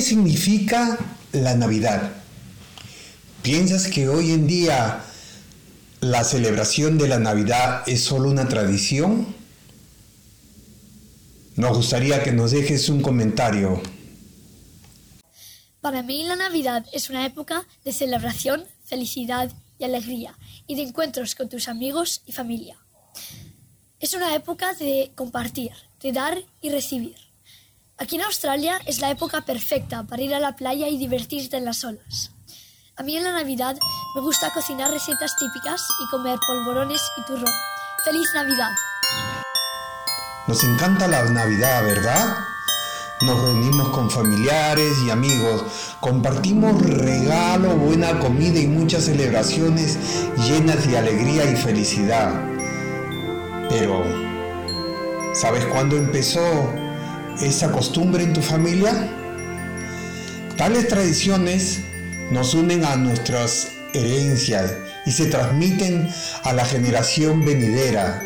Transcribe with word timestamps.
¿Qué 0.00 0.06
significa 0.06 0.98
la 1.32 1.54
Navidad? 1.54 2.12
¿Piensas 3.42 3.86
que 3.86 4.08
hoy 4.08 4.30
en 4.30 4.46
día 4.46 5.04
la 6.00 6.24
celebración 6.24 6.96
de 6.96 7.06
la 7.06 7.18
Navidad 7.18 7.82
es 7.86 8.02
solo 8.02 8.30
una 8.30 8.48
tradición? 8.48 9.26
Nos 11.54 11.76
gustaría 11.76 12.22
que 12.22 12.32
nos 12.32 12.52
dejes 12.52 12.88
un 12.88 13.02
comentario. 13.02 13.82
Para 15.82 16.02
mí 16.02 16.24
la 16.24 16.36
Navidad 16.36 16.86
es 16.94 17.10
una 17.10 17.26
época 17.26 17.66
de 17.84 17.92
celebración, 17.92 18.64
felicidad 18.86 19.52
y 19.78 19.84
alegría 19.84 20.38
y 20.66 20.76
de 20.76 20.82
encuentros 20.84 21.34
con 21.34 21.50
tus 21.50 21.68
amigos 21.68 22.22
y 22.24 22.32
familia. 22.32 22.78
Es 23.98 24.14
una 24.14 24.34
época 24.34 24.72
de 24.72 25.12
compartir, 25.14 25.72
de 26.00 26.12
dar 26.12 26.38
y 26.62 26.70
recibir. 26.70 27.29
Aquí 28.00 28.16
en 28.16 28.22
Australia 28.22 28.80
es 28.86 29.02
la 29.02 29.10
época 29.10 29.42
perfecta 29.42 30.04
para 30.04 30.22
ir 30.22 30.34
a 30.34 30.40
la 30.40 30.56
playa 30.56 30.88
y 30.88 30.96
divertirte 30.96 31.58
en 31.58 31.66
las 31.66 31.84
olas. 31.84 32.30
A 32.96 33.02
mí 33.02 33.14
en 33.14 33.24
la 33.24 33.32
Navidad 33.32 33.76
me 34.14 34.22
gusta 34.22 34.50
cocinar 34.54 34.90
recetas 34.90 35.36
típicas 35.36 35.86
y 36.02 36.08
comer 36.08 36.38
polvorones 36.46 37.02
y 37.18 37.26
turrón. 37.26 37.52
¡Feliz 38.02 38.26
Navidad! 38.34 38.70
Nos 40.46 40.64
encanta 40.64 41.08
la 41.08 41.24
Navidad, 41.24 41.84
¿verdad? 41.84 42.38
Nos 43.20 43.38
reunimos 43.38 43.90
con 43.90 44.10
familiares 44.10 44.96
y 45.06 45.10
amigos, 45.10 45.64
compartimos 46.00 46.80
regalo, 46.80 47.76
buena 47.76 48.18
comida 48.18 48.58
y 48.58 48.66
muchas 48.66 49.04
celebraciones 49.04 49.98
llenas 50.38 50.88
de 50.88 50.96
alegría 50.96 51.44
y 51.44 51.54
felicidad. 51.54 52.32
Pero, 53.68 54.02
¿sabes 55.34 55.66
cuándo 55.66 55.98
empezó 55.98 56.79
esa 57.40 57.70
costumbre 57.72 58.24
en 58.24 58.32
tu 58.32 58.42
familia? 58.42 58.92
Tales 60.56 60.88
tradiciones 60.88 61.80
nos 62.30 62.54
unen 62.54 62.84
a 62.84 62.96
nuestras 62.96 63.68
herencias 63.94 64.72
y 65.06 65.12
se 65.12 65.26
transmiten 65.26 66.08
a 66.44 66.52
la 66.52 66.64
generación 66.64 67.44
venidera. 67.44 68.22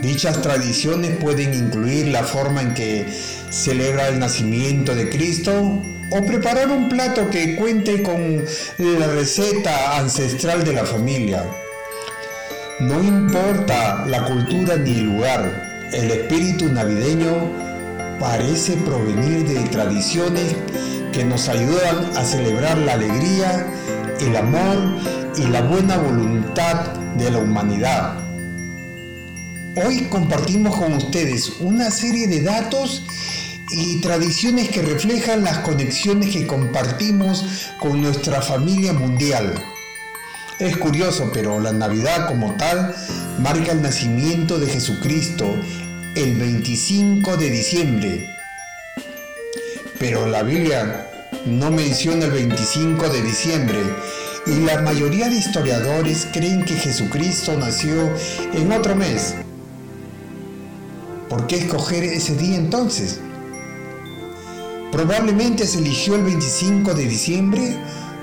Dichas 0.00 0.42
tradiciones 0.42 1.16
pueden 1.16 1.54
incluir 1.54 2.08
la 2.08 2.22
forma 2.22 2.62
en 2.62 2.74
que 2.74 3.06
celebra 3.50 4.08
el 4.08 4.18
nacimiento 4.18 4.94
de 4.94 5.08
Cristo 5.08 5.82
o 6.10 6.24
preparar 6.24 6.70
un 6.70 6.88
plato 6.88 7.28
que 7.30 7.56
cuente 7.56 8.02
con 8.02 8.44
la 8.78 9.06
receta 9.08 9.98
ancestral 9.98 10.64
de 10.64 10.72
la 10.72 10.84
familia. 10.84 11.44
No 12.78 13.02
importa 13.02 14.04
la 14.06 14.24
cultura 14.26 14.76
ni 14.76 14.92
el 14.92 15.04
lugar, 15.04 15.88
el 15.92 16.10
espíritu 16.10 16.70
navideño 16.70 17.65
parece 18.18 18.76
provenir 18.78 19.46
de 19.46 19.60
tradiciones 19.68 20.54
que 21.12 21.24
nos 21.24 21.48
ayudan 21.48 22.16
a 22.16 22.24
celebrar 22.24 22.78
la 22.78 22.94
alegría, 22.94 23.66
el 24.20 24.36
amor 24.36 24.78
y 25.36 25.46
la 25.48 25.62
buena 25.62 25.98
voluntad 25.98 26.94
de 27.16 27.30
la 27.30 27.38
humanidad. 27.38 28.18
Hoy 29.84 30.06
compartimos 30.08 30.76
con 30.76 30.94
ustedes 30.94 31.54
una 31.60 31.90
serie 31.90 32.26
de 32.28 32.42
datos 32.42 33.04
y 33.70 34.00
tradiciones 34.00 34.70
que 34.70 34.80
reflejan 34.80 35.44
las 35.44 35.58
conexiones 35.58 36.32
que 36.32 36.46
compartimos 36.46 37.44
con 37.78 38.00
nuestra 38.00 38.40
familia 38.40 38.92
mundial. 38.92 39.54
Es 40.58 40.78
curioso, 40.78 41.30
pero 41.34 41.60
la 41.60 41.72
Navidad 41.72 42.28
como 42.28 42.54
tal 42.54 42.94
marca 43.38 43.72
el 43.72 43.82
nacimiento 43.82 44.58
de 44.58 44.68
Jesucristo 44.68 45.54
el 46.16 46.34
25 46.34 47.36
de 47.36 47.50
diciembre. 47.50 48.26
Pero 49.98 50.26
la 50.26 50.42
Biblia 50.42 51.06
no 51.44 51.70
menciona 51.70 52.24
el 52.24 52.30
25 52.30 53.10
de 53.10 53.20
diciembre 53.20 53.78
y 54.46 54.64
la 54.64 54.80
mayoría 54.80 55.28
de 55.28 55.36
historiadores 55.36 56.26
creen 56.32 56.64
que 56.64 56.72
Jesucristo 56.72 57.54
nació 57.58 58.10
en 58.54 58.72
otro 58.72 58.96
mes. 58.96 59.34
¿Por 61.28 61.46
qué 61.46 61.56
escoger 61.56 62.02
ese 62.04 62.34
día 62.34 62.56
entonces? 62.56 63.20
Probablemente 64.90 65.66
se 65.66 65.80
eligió 65.80 66.14
el 66.14 66.22
25 66.22 66.94
de 66.94 67.04
diciembre 67.04 67.76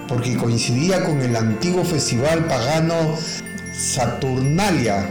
porque 0.07 0.35
coincidía 0.35 1.05
con 1.05 1.21
el 1.21 1.35
antiguo 1.35 1.85
festival 1.85 2.45
pagano 2.47 3.15
Saturnalia, 3.71 5.07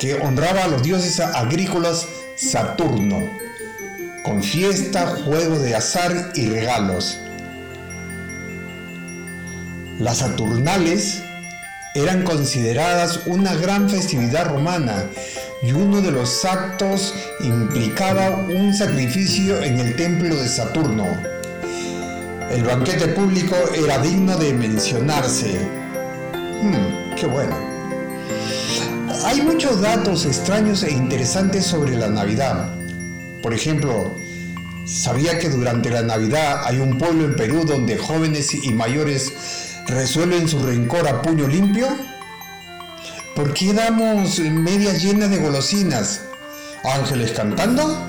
que 0.00 0.14
honraba 0.14 0.64
a 0.64 0.68
los 0.68 0.82
dioses 0.82 1.20
agrícolas 1.20 2.08
Saturno 2.34 3.22
con 4.24 4.42
fiesta, 4.42 5.06
juego 5.24 5.58
de 5.58 5.74
azar 5.74 6.32
y 6.34 6.46
regalos. 6.46 7.18
Las 9.98 10.18
Saturnales 10.18 11.22
eran 11.94 12.22
consideradas 12.22 13.20
una 13.26 13.54
gran 13.54 13.90
festividad 13.90 14.46
romana 14.46 15.04
y 15.62 15.72
uno 15.72 16.00
de 16.00 16.12
los 16.12 16.44
actos 16.44 17.14
implicaba 17.40 18.30
un 18.48 18.74
sacrificio 18.74 19.62
en 19.62 19.78
el 19.80 19.96
templo 19.96 20.34
de 20.36 20.48
Saturno. 20.48 21.06
El 22.50 22.64
banquete 22.64 23.08
público 23.08 23.56
era 23.74 23.98
digno 23.98 24.36
de 24.36 24.52
mencionarse. 24.54 25.58
Hmm, 26.62 27.14
qué 27.16 27.26
bueno. 27.26 27.69
Hay 29.22 29.42
muchos 29.42 29.82
datos 29.82 30.24
extraños 30.24 30.82
e 30.82 30.90
interesantes 30.90 31.66
sobre 31.66 31.94
la 31.94 32.08
Navidad. 32.08 32.70
Por 33.42 33.52
ejemplo, 33.52 34.16
¿sabía 34.86 35.38
que 35.38 35.50
durante 35.50 35.90
la 35.90 36.00
Navidad 36.00 36.62
hay 36.64 36.78
un 36.78 36.96
pueblo 36.96 37.26
en 37.26 37.36
Perú 37.36 37.64
donde 37.66 37.98
jóvenes 37.98 38.54
y 38.54 38.72
mayores 38.72 39.32
resuelven 39.86 40.48
su 40.48 40.64
rencor 40.64 41.06
a 41.06 41.20
puño 41.20 41.46
limpio? 41.46 41.88
¿Por 43.34 43.52
qué 43.52 43.74
damos 43.74 44.38
medias 44.38 45.02
llenas 45.02 45.28
de 45.28 45.38
golosinas? 45.38 46.22
¿Ángeles 46.82 47.32
cantando? 47.32 48.02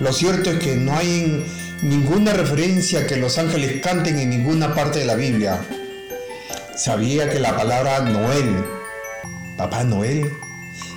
Lo 0.00 0.12
cierto 0.12 0.50
es 0.50 0.58
que 0.58 0.74
no 0.74 0.96
hay 0.96 1.46
ninguna 1.82 2.32
referencia 2.32 3.00
a 3.00 3.06
que 3.06 3.16
los 3.16 3.38
ángeles 3.38 3.80
canten 3.80 4.18
en 4.18 4.30
ninguna 4.30 4.74
parte 4.74 4.98
de 4.98 5.04
la 5.04 5.14
Biblia. 5.14 5.60
Sabía 6.76 7.30
que 7.30 7.38
la 7.38 7.56
palabra 7.56 8.00
Noel, 8.00 8.64
Papá 9.56 9.84
Noel, 9.84 10.32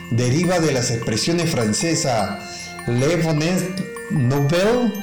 deriva 0.10 0.60
de 0.60 0.72
las 0.72 0.90
expresiones 0.90 1.50
francesas 1.52 2.40
Le 2.88 3.18
Bonne 3.18 3.56
Nouvelle, 4.10 4.94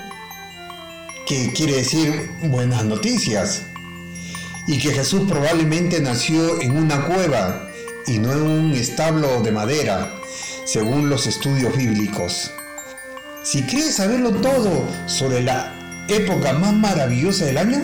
que 1.26 1.52
quiere 1.52 1.76
decir 1.76 2.30
buenas 2.42 2.84
noticias, 2.84 3.62
y 4.66 4.78
que 4.78 4.92
Jesús 4.92 5.22
probablemente 5.28 6.00
nació 6.00 6.60
en 6.60 6.76
una 6.76 7.04
cueva 7.04 7.68
y 8.06 8.18
no 8.18 8.32
en 8.32 8.42
un 8.42 8.72
establo 8.74 9.40
de 9.42 9.52
madera, 9.52 10.12
según 10.64 11.08
los 11.08 11.26
estudios 11.26 11.76
bíblicos. 11.76 12.50
Si 13.44 13.62
quieres 13.62 13.94
saberlo 13.94 14.32
todo 14.32 14.88
sobre 15.06 15.42
la 15.42 16.04
época 16.08 16.54
más 16.54 16.72
maravillosa 16.72 17.44
del 17.44 17.58
año, 17.58 17.78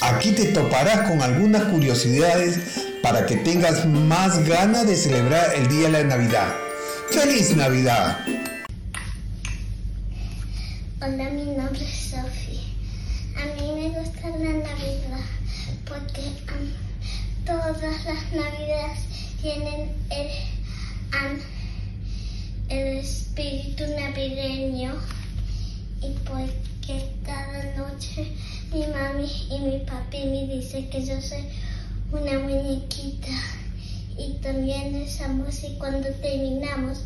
aquí 0.00 0.32
te 0.32 0.46
toparás 0.46 1.08
con 1.08 1.22
algunas 1.22 1.64
curiosidades 1.64 2.89
para 3.02 3.26
que 3.26 3.36
tengas 3.36 3.86
más 3.86 4.46
ganas 4.46 4.86
de 4.86 4.96
celebrar 4.96 5.54
el 5.54 5.68
día 5.68 5.86
de 5.86 5.92
la 5.92 6.04
Navidad. 6.04 6.54
¡Feliz 7.10 7.56
Navidad! 7.56 8.18
Hola, 11.02 11.30
mi 11.30 11.44
nombre 11.44 11.82
es 11.82 12.10
Sophie. 12.10 12.60
A 13.36 13.60
mí 13.60 13.72
me 13.74 13.98
gusta 13.98 14.28
la 14.28 14.52
Navidad 14.52 15.24
porque 15.86 16.22
todas 17.46 17.80
las 17.82 18.32
Navidades 18.32 19.00
tienen 19.40 19.92
el, 20.10 20.28
el 22.68 22.98
espíritu 22.98 23.84
navideño 23.98 24.94
y 26.02 26.12
porque 26.28 27.10
cada 27.24 27.64
noche 27.76 28.32
mi 28.72 28.86
mami 28.86 29.30
y 29.50 29.58
mi 29.58 29.78
papi 29.80 30.24
me 30.26 30.54
dicen 30.54 30.88
que 30.90 31.04
yo 31.04 31.20
soy 31.20 31.44
una 32.12 32.38
muñequita. 32.38 33.28
Y 34.16 34.34
también 34.42 34.94
esa 34.96 35.28
música 35.28 35.78
cuando 35.78 36.08
terminamos 36.20 36.98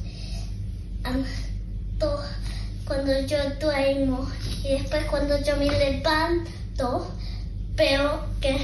cuando 2.87 3.27
yo 3.27 3.37
duermo 3.61 4.29
y 4.63 4.69
después 4.69 5.05
cuando 5.07 5.41
yo 5.43 5.57
me 5.57 5.67
levanto 5.67 7.11
veo 7.77 8.27
que 8.41 8.57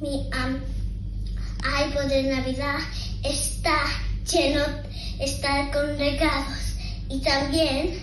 mi 0.00 0.28
árbol 0.32 2.08
de 2.08 2.22
Navidad 2.24 2.78
está 3.22 3.84
lleno, 4.30 4.62
está 5.18 5.70
con 5.70 5.98
regalos. 5.98 6.76
Y 7.08 7.20
también, 7.20 7.98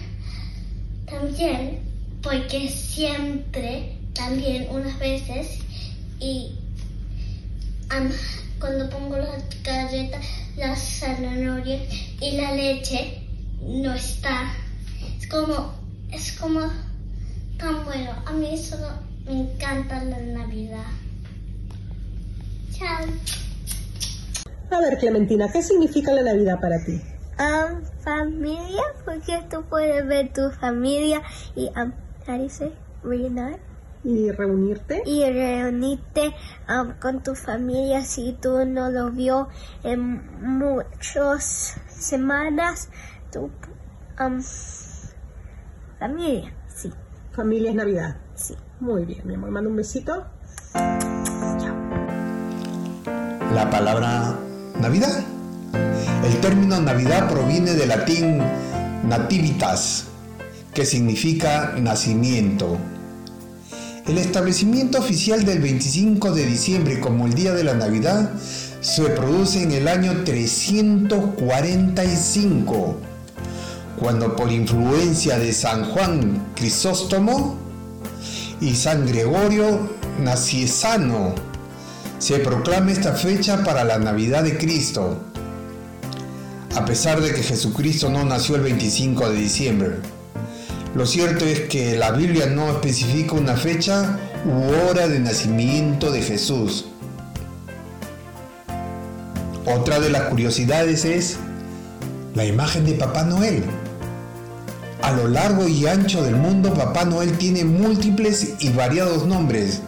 también, 1.06 1.80
porque 2.22 2.70
siempre, 2.70 3.98
también 4.14 4.68
unas 4.70 4.98
veces 5.00 5.60
y 6.20 6.56
cuando 8.60 8.90
pongo 8.90 9.18
las 9.18 9.44
galletas, 9.64 10.26
las 10.56 10.80
zanahorias 10.80 11.82
y 12.22 12.38
la 12.38 12.52
leche, 12.54 13.22
no 13.62 13.94
está. 13.94 14.54
Es 15.20 15.28
como 15.28 15.74
es 16.12 16.40
como 16.40 16.62
tan 17.58 17.84
bueno. 17.86 18.12
A 18.26 18.32
mí 18.34 18.58
solo 18.58 18.88
me 19.26 19.42
encanta 19.42 20.04
la 20.04 20.20
Navidad. 20.20 20.86
Chao. 22.72 23.08
A 24.70 24.80
ver, 24.80 24.98
Clementina, 24.98 25.52
¿qué 25.52 25.62
significa 25.62 26.14
la 26.14 26.24
Navidad 26.24 26.60
para 26.60 26.84
ti? 26.84 27.02
Um, 27.40 27.84
familia, 28.04 28.84
porque 29.06 29.42
tú 29.50 29.64
puedes 29.70 30.06
ver 30.08 30.32
tu 30.34 30.52
familia 30.52 31.22
y, 31.56 31.68
um, 31.76 31.92
how 32.28 32.38
do 32.38 32.44
you 32.44 32.50
say? 32.50 32.72
¿Y 34.04 34.32
reunirte? 34.32 35.02
Y 35.06 35.24
reunirte 35.24 36.34
um, 36.68 36.94
con 37.00 37.24
tu 37.24 37.36
familia 37.36 38.04
si 38.04 38.34
tú 38.34 38.66
no 38.66 38.90
lo 38.92 39.12
vio 39.12 39.48
en 39.84 40.60
muchas 40.60 41.78
semanas. 41.88 42.90
Tu 43.32 43.50
um, 44.20 44.44
familia, 46.00 46.54
sí, 46.68 46.92
Familia 47.32 47.70
es 47.70 47.76
Navidad. 47.76 48.18
sí. 48.36 48.56
Muy 48.80 49.06
bien, 49.06 49.22
mi 49.26 49.36
amor. 49.36 49.50
Manda 49.50 49.70
un 49.70 49.78
besito. 49.78 50.26
La 53.54 53.70
palabra 53.70 54.38
Navidad. 54.82 55.24
El 56.26 56.42
término 56.42 56.82
Navidad 56.82 57.30
proviene 57.30 57.76
del 57.76 57.88
latín 57.88 58.40
nativitas, 59.08 60.10
que 60.74 60.86
significa 60.86 61.76
nacimiento. 61.80 62.78
El 64.08 64.18
establecimiento 64.18 64.98
oficial 65.00 65.46
del 65.46 65.60
25 65.60 66.34
de 66.34 66.46
diciembre 66.46 67.00
como 67.00 67.26
el 67.26 67.36
día 67.36 67.54
de 67.54 67.64
la 67.64 67.74
Navidad 67.74 68.32
se 68.82 69.04
produce 69.04 69.64
en 69.64 69.72
el 69.72 69.88
año 69.88 70.26
345, 70.26 72.98
cuando 73.98 74.36
por 74.36 74.52
influencia 74.52 75.40
de 75.40 75.54
San 75.54 75.86
Juan 75.86 76.48
Crisóstomo 76.54 77.56
y 78.60 78.76
San 78.76 79.08
Gregorio 79.08 79.90
Naciesano 80.20 81.34
se 82.20 82.40
proclama 82.40 82.92
esta 82.92 83.14
fecha 83.14 83.64
para 83.64 83.86
la 83.86 84.00
Navidad 84.00 84.44
de 84.44 84.58
Cristo, 84.58 85.18
a 86.76 86.84
pesar 86.84 87.22
de 87.22 87.34
que 87.34 87.42
Jesucristo 87.42 88.10
no 88.10 88.26
nació 88.26 88.58
el 88.58 88.64
25 88.64 89.30
de 89.30 89.36
diciembre. 89.38 89.92
Lo 90.96 91.08
cierto 91.08 91.44
es 91.46 91.62
que 91.62 91.98
la 91.98 92.12
Biblia 92.12 92.46
no 92.46 92.70
especifica 92.70 93.34
una 93.34 93.56
fecha 93.56 94.20
u 94.46 94.90
hora 94.90 95.08
de 95.08 95.20
nacimiento 95.20 96.12
de 96.12 96.22
Jesús. 96.22 96.86
Otra 99.66 100.00
de 100.00 100.12
las 100.12 100.24
curiosidades 100.24 101.04
es 101.04 101.38
la 102.36 102.46
imagen 102.46 102.86
de 102.86 102.94
Papá 102.94 103.24
Noel. 103.24 103.64
A 105.02 105.14
lo 105.14 105.28
largo 105.28 105.68
y 105.68 105.88
ancho 105.88 106.22
del 106.22 106.36
mundo, 106.36 106.72
Papá 106.76 107.06
Noel 107.06 107.40
tiene 107.40 107.66
múltiples 107.66 108.54
y 108.60 108.70
variados 108.70 109.26
nombres. 109.26 109.82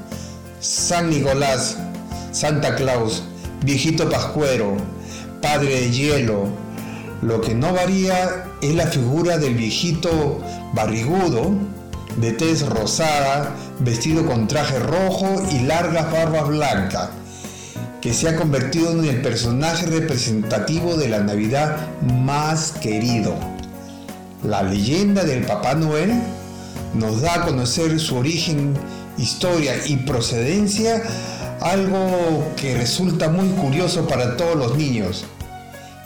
San 0.59 1.11
Nicolás, 1.11 1.77
Santa 2.31 2.75
Claus, 2.75 3.23
Viejito 3.63 4.09
Pascuero, 4.09 4.75
Padre 5.39 5.81
de 5.81 5.91
Hielo. 5.91 6.64
Lo 7.25 7.41
que 7.41 7.55
no 7.55 7.73
varía 7.73 8.51
es 8.61 8.75
la 8.75 8.85
figura 8.85 9.39
del 9.39 9.55
viejito 9.55 10.39
barrigudo, 10.73 11.53
de 12.17 12.33
tez 12.33 12.63
rosada, 12.69 13.55
vestido 13.79 14.27
con 14.27 14.47
traje 14.47 14.77
rojo 14.77 15.41
y 15.51 15.63
largas 15.63 16.11
barbas 16.11 16.47
blancas, 16.47 17.09
que 17.99 18.13
se 18.13 18.29
ha 18.29 18.35
convertido 18.35 18.91
en 18.91 19.05
el 19.05 19.23
personaje 19.23 19.87
representativo 19.87 20.97
de 20.97 21.09
la 21.09 21.21
Navidad 21.21 21.87
más 22.03 22.73
querido. 22.73 23.33
La 24.43 24.61
leyenda 24.61 25.23
del 25.23 25.47
Papá 25.47 25.73
Noel 25.73 26.13
nos 26.93 27.21
da 27.21 27.33
a 27.33 27.45
conocer 27.45 27.99
su 27.99 28.17
origen, 28.17 28.75
historia 29.17 29.73
y 29.87 29.95
procedencia, 29.97 31.01
algo 31.59 32.53
que 32.55 32.77
resulta 32.77 33.29
muy 33.29 33.47
curioso 33.47 34.07
para 34.07 34.37
todos 34.37 34.55
los 34.55 34.77
niños. 34.77 35.25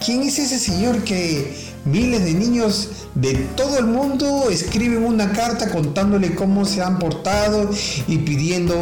¿Quién 0.03 0.23
es 0.23 0.39
ese 0.39 0.59
señor 0.59 1.03
que 1.03 1.53
miles 1.83 2.23
de 2.23 2.33
niños 2.33 2.89
de 3.15 3.33
todo 3.57 3.77
el 3.79 3.85
mundo 3.85 4.49
escriben 4.49 5.03
una 5.03 5.33
carta 5.33 5.69
contándole 5.69 6.35
cómo 6.35 6.63
se 6.63 6.81
han 6.81 6.99
portado 6.99 7.69
y 8.07 8.19
pidiendo 8.19 8.77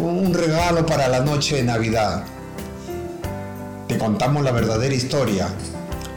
un 0.00 0.34
regalo 0.34 0.84
para 0.84 1.06
la 1.06 1.20
noche 1.20 1.56
de 1.56 1.62
Navidad? 1.62 2.24
Te 3.86 3.96
contamos 3.98 4.42
la 4.42 4.50
verdadera 4.50 4.94
historia. 4.94 5.48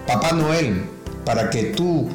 Papá 0.07 0.31
Noel, 0.31 0.85
para 1.23 1.51
que 1.51 1.65
tú 1.65 2.09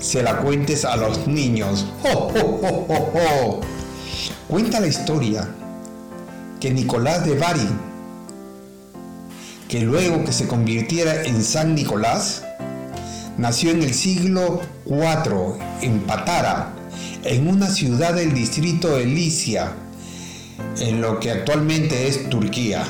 se 0.00 0.20
la 0.22 0.38
cuentes 0.38 0.84
a 0.84 0.96
los 0.96 1.28
niños. 1.28 1.86
¡Oh, 2.12 2.32
oh, 2.42 3.10
oh! 3.14 3.60
Cuenta 4.48 4.80
la 4.80 4.88
historia 4.88 5.48
que 6.58 6.72
Nicolás 6.72 7.24
de 7.24 7.38
Bari, 7.38 7.68
que 9.72 9.80
luego 9.80 10.22
que 10.22 10.34
se 10.34 10.46
convirtiera 10.46 11.22
en 11.22 11.42
San 11.42 11.74
Nicolás, 11.74 12.44
nació 13.38 13.70
en 13.70 13.82
el 13.82 13.94
siglo 13.94 14.60
IV 14.84 15.54
en 15.80 16.00
Patara, 16.00 16.74
en 17.24 17.48
una 17.48 17.70
ciudad 17.70 18.12
del 18.12 18.34
distrito 18.34 18.94
de 18.98 19.06
Licia, 19.06 19.72
en 20.78 21.00
lo 21.00 21.18
que 21.18 21.30
actualmente 21.30 22.06
es 22.06 22.28
Turquía, 22.28 22.84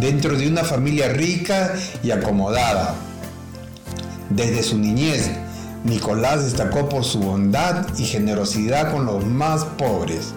dentro 0.00 0.36
de 0.36 0.48
una 0.48 0.64
familia 0.64 1.08
rica 1.10 1.72
y 2.02 2.10
acomodada. 2.10 2.96
Desde 4.28 4.64
su 4.64 4.78
niñez, 4.78 5.30
Nicolás 5.84 6.42
destacó 6.42 6.88
por 6.88 7.04
su 7.04 7.20
bondad 7.20 7.86
y 7.96 8.06
generosidad 8.06 8.90
con 8.90 9.06
los 9.06 9.24
más 9.24 9.64
pobres, 9.78 10.34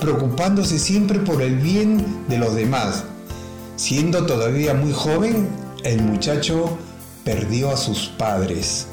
preocupándose 0.00 0.78
siempre 0.78 1.18
por 1.18 1.42
el 1.42 1.56
bien 1.56 2.24
de 2.30 2.38
los 2.38 2.54
demás. 2.54 3.04
Siendo 3.80 4.26
todavía 4.26 4.74
muy 4.74 4.92
joven, 4.92 5.48
el 5.84 6.02
muchacho 6.02 6.76
perdió 7.24 7.70
a 7.70 7.78
sus 7.78 8.08
padres, 8.08 8.88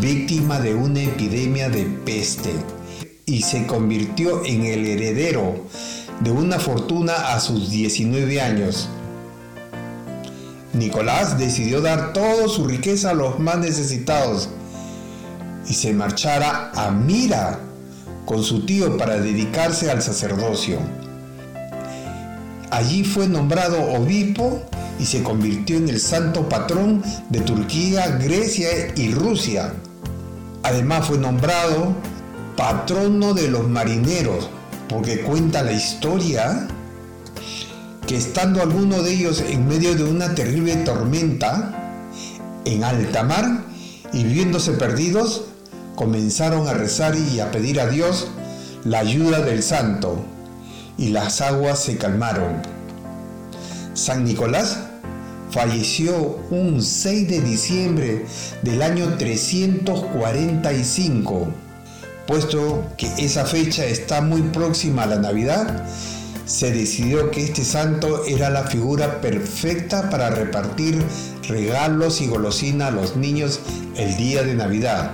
víctima 0.00 0.58
de 0.58 0.74
una 0.74 1.02
epidemia 1.02 1.68
de 1.68 1.84
peste, 1.84 2.50
y 3.26 3.42
se 3.42 3.64
convirtió 3.68 4.44
en 4.44 4.64
el 4.64 4.84
heredero 4.84 5.54
de 6.18 6.32
una 6.32 6.58
fortuna 6.58 7.32
a 7.32 7.38
sus 7.38 7.70
19 7.70 8.40
años. 8.40 8.88
Nicolás 10.72 11.38
decidió 11.38 11.80
dar 11.80 12.12
toda 12.12 12.48
su 12.48 12.66
riqueza 12.66 13.10
a 13.10 13.14
los 13.14 13.38
más 13.38 13.58
necesitados 13.58 14.48
y 15.68 15.74
se 15.74 15.92
marchara 15.92 16.72
a 16.74 16.90
Mira 16.90 17.60
con 18.26 18.42
su 18.42 18.66
tío 18.66 18.98
para 18.98 19.18
dedicarse 19.18 19.92
al 19.92 20.02
sacerdocio. 20.02 21.03
Allí 22.74 23.04
fue 23.04 23.28
nombrado 23.28 23.80
obispo 23.92 24.60
y 24.98 25.04
se 25.04 25.22
convirtió 25.22 25.76
en 25.76 25.88
el 25.88 26.00
santo 26.00 26.48
patrón 26.48 27.04
de 27.28 27.38
Turquía, 27.38 28.18
Grecia 28.20 28.92
y 28.96 29.12
Rusia. 29.12 29.72
Además 30.64 31.06
fue 31.06 31.18
nombrado 31.18 31.94
patrono 32.56 33.32
de 33.32 33.46
los 33.46 33.68
marineros, 33.68 34.50
porque 34.88 35.20
cuenta 35.20 35.62
la 35.62 35.70
historia 35.70 36.66
que 38.08 38.16
estando 38.16 38.60
alguno 38.60 39.04
de 39.04 39.12
ellos 39.12 39.44
en 39.48 39.68
medio 39.68 39.94
de 39.94 40.02
una 40.02 40.34
terrible 40.34 40.74
tormenta, 40.78 42.10
en 42.64 42.82
alta 42.82 43.22
mar, 43.22 43.66
y 44.12 44.24
viéndose 44.24 44.72
perdidos, 44.72 45.44
comenzaron 45.94 46.66
a 46.66 46.74
rezar 46.74 47.14
y 47.16 47.38
a 47.38 47.52
pedir 47.52 47.78
a 47.78 47.86
Dios 47.86 48.26
la 48.82 48.98
ayuda 48.98 49.42
del 49.42 49.62
santo, 49.62 50.24
y 50.98 51.08
las 51.08 51.40
aguas 51.40 51.82
se 51.82 51.96
calmaron. 51.96 52.60
San 53.94 54.24
Nicolás 54.24 54.80
falleció 55.50 56.40
un 56.50 56.82
6 56.82 57.28
de 57.28 57.40
diciembre 57.40 58.26
del 58.62 58.82
año 58.82 59.16
345. 59.16 61.48
Puesto 62.26 62.84
que 62.96 63.06
esa 63.18 63.44
fecha 63.44 63.84
está 63.84 64.20
muy 64.20 64.42
próxima 64.42 65.04
a 65.04 65.06
la 65.06 65.20
Navidad, 65.20 65.86
se 66.46 66.72
decidió 66.72 67.30
que 67.30 67.44
este 67.44 67.64
santo 67.64 68.24
era 68.26 68.50
la 68.50 68.64
figura 68.64 69.20
perfecta 69.20 70.10
para 70.10 70.30
repartir 70.30 71.00
regalos 71.48 72.20
y 72.20 72.26
golosina 72.26 72.88
a 72.88 72.90
los 72.90 73.16
niños 73.16 73.60
el 73.96 74.16
día 74.16 74.42
de 74.42 74.54
Navidad. 74.54 75.12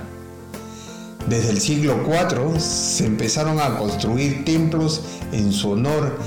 Desde 1.29 1.51
el 1.51 1.61
siglo 1.61 2.03
IV 2.05 2.59
se 2.59 3.05
empezaron 3.05 3.59
a 3.59 3.77
construir 3.77 4.43
templos 4.43 5.01
en 5.31 5.51
su 5.51 5.71
honor. 5.71 6.19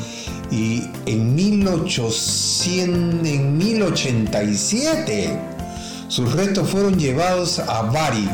Y 0.51 0.85
en, 1.07 1.35
1800, 1.35 3.29
en 3.29 3.57
1087 3.59 5.39
sus 6.09 6.33
restos 6.33 6.69
fueron 6.69 6.99
llevados 6.99 7.59
a 7.59 7.83
Bari, 7.83 8.29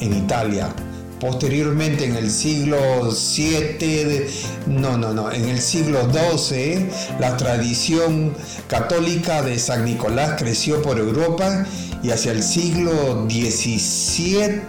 en 0.00 0.16
Italia, 0.16 0.74
Posteriormente 1.22 2.04
en 2.04 2.16
el 2.16 2.28
siglo 2.32 2.76
VII, 3.12 4.26
no, 4.66 4.98
no, 4.98 5.14
no, 5.14 5.30
en 5.30 5.48
el 5.48 5.60
siglo 5.60 6.00
XII, 6.10 6.88
la 7.20 7.36
tradición 7.36 8.34
católica 8.66 9.40
de 9.40 9.56
San 9.60 9.84
Nicolás 9.84 10.34
creció 10.36 10.82
por 10.82 10.98
Europa 10.98 11.64
y 12.02 12.10
hacia 12.10 12.32
el 12.32 12.42
siglo 12.42 13.26
XVII 13.28 14.68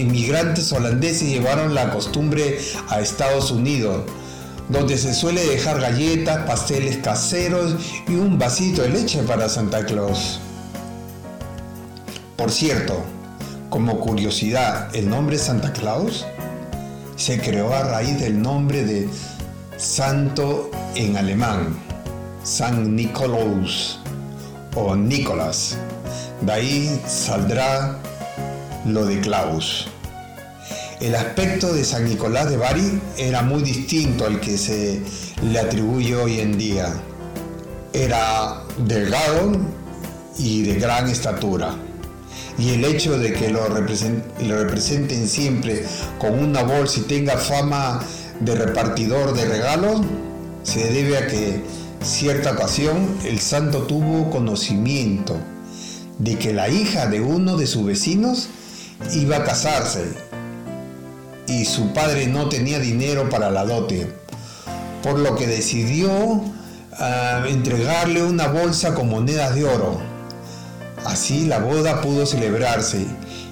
inmigrantes 0.00 0.72
holandeses 0.72 1.28
llevaron 1.28 1.74
la 1.74 1.90
costumbre 1.90 2.58
a 2.88 3.00
Estados 3.00 3.50
Unidos 3.50 4.02
donde 4.68 4.96
se 4.96 5.14
suele 5.14 5.44
dejar 5.44 5.80
galletas, 5.80 6.46
pasteles 6.46 6.98
caseros 6.98 7.76
y 8.08 8.14
un 8.14 8.38
vasito 8.38 8.82
de 8.82 8.88
leche 8.88 9.22
para 9.22 9.48
Santa 9.48 9.84
Claus. 9.84 10.40
Por 12.36 12.50
cierto, 12.50 13.02
como 13.68 14.00
curiosidad, 14.00 14.94
el 14.94 15.08
nombre 15.08 15.38
Santa 15.38 15.72
Claus 15.72 16.26
se 17.16 17.40
creó 17.40 17.72
a 17.74 17.82
raíz 17.82 18.18
del 18.18 18.40
nombre 18.40 18.84
de 18.84 19.08
santo 19.76 20.70
en 20.94 21.16
alemán, 21.16 21.76
San 22.42 22.96
Nikolaus 22.96 23.98
o 24.74 24.96
Nicolás. 24.96 25.76
De 26.42 26.52
ahí 26.52 27.00
saldrá 27.06 27.96
lo 28.84 29.06
de 29.06 29.20
Klaus. 29.20 29.86
El 31.00 31.14
aspecto 31.14 31.72
de 31.72 31.84
San 31.84 32.04
Nicolás 32.04 32.50
de 32.50 32.56
Bari 32.56 33.00
era 33.16 33.42
muy 33.42 33.62
distinto 33.62 34.26
al 34.26 34.40
que 34.40 34.58
se 34.58 35.00
le 35.40 35.60
atribuye 35.60 36.16
hoy 36.16 36.40
en 36.40 36.58
día. 36.58 36.92
Era 37.92 38.60
delgado 38.78 39.52
y 40.36 40.62
de 40.62 40.80
gran 40.80 41.08
estatura. 41.08 41.76
Y 42.58 42.70
el 42.70 42.84
hecho 42.86 43.16
de 43.18 43.32
que 43.32 43.48
lo, 43.48 43.68
representen 43.68 45.28
siempre 45.28 45.84
con 46.18 46.36
una 46.40 46.64
bolsa 46.64 46.98
y 46.98 47.02
tenga 47.02 47.36
fama 47.36 48.00
de 48.40 48.56
repartidor 48.56 49.32
de 49.32 49.44
regalos 49.44 50.00
se 50.64 50.90
debe 50.90 51.18
a 51.18 51.26
que 51.28 51.62
cierta 52.02 52.52
ocasión 52.52 53.16
el 53.24 53.38
santo 53.38 53.82
tuvo 53.84 54.28
conocimiento 54.28 55.36
de 56.18 56.38
que 56.38 56.52
la 56.52 56.68
hija 56.68 57.06
de 57.06 57.20
uno 57.20 57.56
de 57.56 57.66
sus 57.66 57.84
vecinos 57.84 58.48
iba 59.14 59.38
a 59.38 59.44
casarse 59.44 60.04
y 61.46 61.64
su 61.64 61.92
padre 61.92 62.26
no 62.26 62.48
tenía 62.48 62.78
dinero 62.78 63.28
para 63.28 63.50
la 63.50 63.64
dote, 63.64 64.06
por 65.02 65.18
lo 65.18 65.36
que 65.36 65.46
decidió 65.46 66.42
ah, 66.98 67.44
entregarle 67.48 68.22
una 68.22 68.48
bolsa 68.48 68.94
con 68.94 69.08
monedas 69.08 69.54
de 69.54 69.64
oro. 69.64 70.00
Así 71.04 71.46
la 71.46 71.58
boda 71.58 72.00
pudo 72.00 72.26
celebrarse 72.26 73.04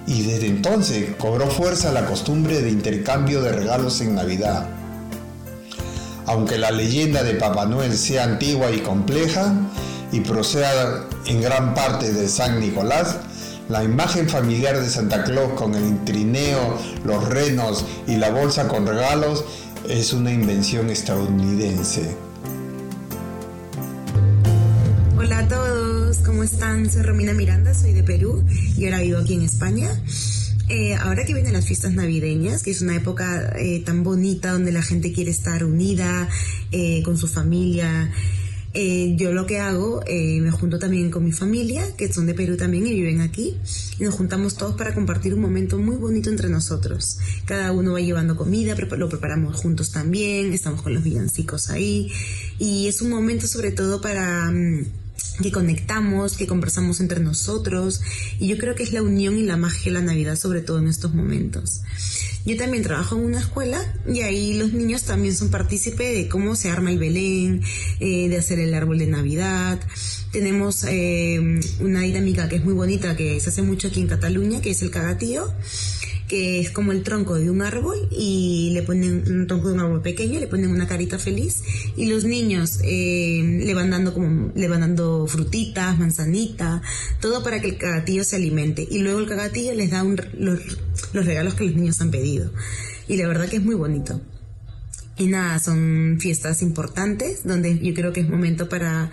y 0.07 0.23
desde 0.23 0.47
entonces 0.47 1.15
cobró 1.19 1.49
fuerza 1.49 1.93
la 1.93 2.07
costumbre 2.07 2.63
de 2.63 2.71
intercambio 2.71 3.43
de 3.43 3.53
regalos 3.53 4.01
en 4.01 4.15
Navidad. 4.15 4.69
Aunque 6.27 6.59
la 6.59 6.71
leyenda 6.71 7.25
de 7.25 7.35
Papá 7.35 7.67
Noel 7.67 7.97
sea 7.99 8.23
antigua 8.23 8.71
y 8.71 8.79
compleja 8.81 9.53
y 10.13 10.21
proceda 10.21 11.09
en 11.31 11.41
gran 11.41 11.75
parte 11.75 12.13
de 12.13 12.29
San 12.29 12.59
Nicolás, 12.59 13.19
la 13.69 13.85
imagen 13.85 14.29
familiar 14.29 14.81
de 14.81 14.91
Santa 14.91 15.23
Claus 15.23 15.53
con 15.53 15.77
el 15.77 16.05
trineo, 16.05 16.77
los 17.05 17.29
renos 17.29 17.87
y 18.09 18.17
la 18.17 18.31
bolsa 18.31 18.67
con 18.67 18.85
regalos 18.85 19.45
es 19.89 20.13
una 20.13 20.33
invención 20.33 20.91
estadounidense. 20.91 22.17
Hola 25.17 25.39
a 25.39 25.47
todos, 25.47 26.19
¿cómo 26.19 26.43
están? 26.43 26.91
Soy 26.91 27.03
Romina 27.03 27.33
Miranda, 27.33 27.75
soy 27.75 27.93
de 27.93 28.03
Perú 28.03 28.43
y 28.77 28.87
ahora 28.87 28.99
vivo 28.99 29.19
aquí 29.19 29.35
en 29.35 29.43
España. 29.43 29.89
Eh, 30.69 30.97
ahora 30.97 31.25
que 31.25 31.35
vienen 31.35 31.53
las 31.53 31.65
fiestas 31.65 31.93
navideñas, 31.93 32.65
que 32.65 32.73
es 32.73 32.83
una 32.83 32.97
época 32.97 33.53
eh, 33.57 33.83
tan 33.87 34.03
bonita 34.03 34.51
donde 34.51 34.73
la 34.73 34.83
gente 34.83 35.13
quiere 35.13 35.31
estar 35.31 35.63
unida 35.63 36.29
eh, 36.73 37.03
con 37.05 37.17
su 37.17 37.29
familia, 37.29 38.11
eh, 38.73 39.17
yo 39.17 39.33
lo 39.33 39.47
que 39.47 39.59
hago, 39.59 40.03
eh, 40.07 40.41
me 40.41 40.51
junto 40.51 40.79
también 40.79 41.11
con 41.11 41.25
mi 41.25 41.33
familia, 41.33 41.85
que 41.97 42.13
son 42.13 42.27
de 42.27 42.35
Perú 42.35 42.57
también 42.57 42.87
y 42.87 42.95
viven 42.95 43.21
aquí, 43.21 43.57
y 43.99 44.05
nos 44.05 44.15
juntamos 44.15 44.57
todos 44.57 44.77
para 44.77 44.95
compartir 44.95 45.35
un 45.35 45.41
momento 45.41 45.79
muy 45.79 45.97
bonito 45.97 46.31
entre 46.31 46.49
nosotros. 46.49 47.19
Cada 47.47 47.73
uno 47.73 47.93
va 47.93 48.01
llevando 48.01 48.37
comida, 48.37 48.77
lo 48.77 49.09
preparamos 49.09 49.57
juntos 49.57 49.91
también, 49.91 50.53
estamos 50.53 50.83
con 50.83 50.95
los 50.95 51.03
villancicos 51.03 51.71
ahí, 51.71 52.13
y 52.59 52.87
es 52.87 53.03
un 53.03 53.11
momento 53.11 53.47
sobre 53.47 53.73
todo 53.73 54.01
para... 54.01 54.51
Mm, 54.51 54.87
que 55.43 55.51
conectamos, 55.51 56.37
que 56.37 56.47
conversamos 56.47 57.01
entre 57.01 57.21
nosotros 57.21 58.01
y 58.39 58.49
yo 58.49 58.59
creo 58.59 58.75
que 58.75 58.83
es 58.83 58.93
la 58.93 59.03
unión 59.03 59.39
y 59.39 59.43
la 59.43 59.57
magia 59.57 59.93
de 59.93 59.99
la 59.99 60.05
Navidad 60.05 60.37
sobre 60.37 60.61
todo 60.61 60.79
en 60.79 60.89
estos 60.89 61.15
momentos. 61.15 61.83
Yo 62.47 62.57
también 62.57 62.83
trabajo 62.83 63.17
en 63.17 63.25
una 63.25 63.41
escuela 63.41 63.81
y 64.11 64.23
ahí 64.23 64.55
los 64.55 64.73
niños 64.73 65.05
también 65.05 65.35
son 65.35 65.51
partícipes 65.51 66.17
de 66.17 66.29
cómo 66.29 66.57
se 66.57 66.71
arma 66.71 66.91
el 66.91 66.99
Belén, 66.99 67.63
eh, 68.01 68.29
de 68.29 68.37
hacer 68.39 68.59
el 68.59 68.73
árbol 68.73 68.99
de 68.99 69.07
Navidad. 69.07 69.79
Tenemos 70.33 70.85
eh, 70.89 71.61
una 71.81 72.01
dinámica 72.01 72.49
que 72.49 72.57
es 72.57 72.65
muy 72.65 72.73
bonita 72.73 73.15
que 73.17 73.39
se 73.41 73.51
hace 73.51 73.63
mucho 73.63 73.89
aquí 73.89 74.01
en 74.01 74.07
Cataluña, 74.07 74.63
que 74.63 74.71
es 74.71 74.81
el 74.81 74.91
cagatío 74.91 75.53
que 76.31 76.61
es 76.61 76.71
como 76.71 76.93
el 76.93 77.03
tronco 77.03 77.35
de 77.35 77.51
un 77.51 77.61
árbol 77.61 77.99
y 78.09 78.71
le 78.73 78.83
ponen 78.83 79.25
un 79.27 79.49
tronco 79.49 79.67
de 79.67 79.75
un 79.75 79.81
árbol 79.81 80.01
pequeño, 80.01 80.39
le 80.39 80.47
ponen 80.47 80.71
una 80.71 80.87
carita 80.87 81.19
feliz 81.19 81.65
y 81.97 82.07
los 82.07 82.23
niños 82.23 82.79
eh, 82.85 83.61
le 83.65 83.75
van 83.75 83.91
dando 83.91 84.15
como 84.15 84.53
le 84.55 84.69
van 84.69 84.83
dando 84.83 85.27
frutitas, 85.27 85.99
manzanita, 85.99 86.83
todo 87.21 87.43
para 87.43 87.61
que 87.61 87.71
el 87.71 87.79
cagatillo 87.79 88.23
se 88.23 88.37
alimente 88.37 88.87
y 88.89 89.01
luego 89.01 89.19
el 89.19 89.27
cagatillo 89.27 89.75
les 89.75 89.91
da 89.91 90.05
los, 90.05 90.61
los 91.13 91.27
regalos 91.27 91.55
que 91.55 91.65
los 91.65 91.75
niños 91.75 92.01
han 92.01 92.13
pedido 92.13 92.53
y 93.09 93.17
la 93.17 93.27
verdad 93.27 93.49
que 93.49 93.57
es 93.57 93.65
muy 93.65 93.75
bonito. 93.75 94.21
Y 95.17 95.27
nada, 95.27 95.59
son 95.59 96.19
fiestas 96.21 96.63
importantes 96.63 97.43
donde 97.43 97.77
yo 97.81 97.93
creo 97.93 98.13
que 98.13 98.21
es 98.21 98.29
momento 98.29 98.69
para 98.69 99.11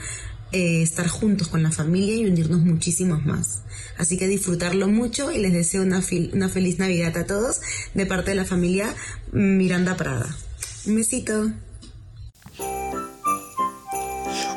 eh, 0.51 0.81
estar 0.81 1.07
juntos 1.07 1.49
con 1.49 1.61
la 1.63 1.71
familia 1.71 2.15
y 2.15 2.25
unirnos 2.25 2.61
muchísimos 2.61 3.25
más. 3.25 3.61
Así 3.97 4.17
que 4.17 4.27
disfrutarlo 4.27 4.87
mucho 4.87 5.31
y 5.31 5.39
les 5.39 5.53
deseo 5.53 5.81
una, 5.81 6.01
una 6.33 6.49
feliz 6.49 6.79
Navidad 6.79 7.17
a 7.17 7.25
todos 7.25 7.59
de 7.93 8.05
parte 8.05 8.31
de 8.31 8.35
la 8.35 8.45
familia 8.45 8.93
Miranda 9.31 9.97
Prada. 9.97 10.35
Un 10.85 10.95
besito. 10.95 11.51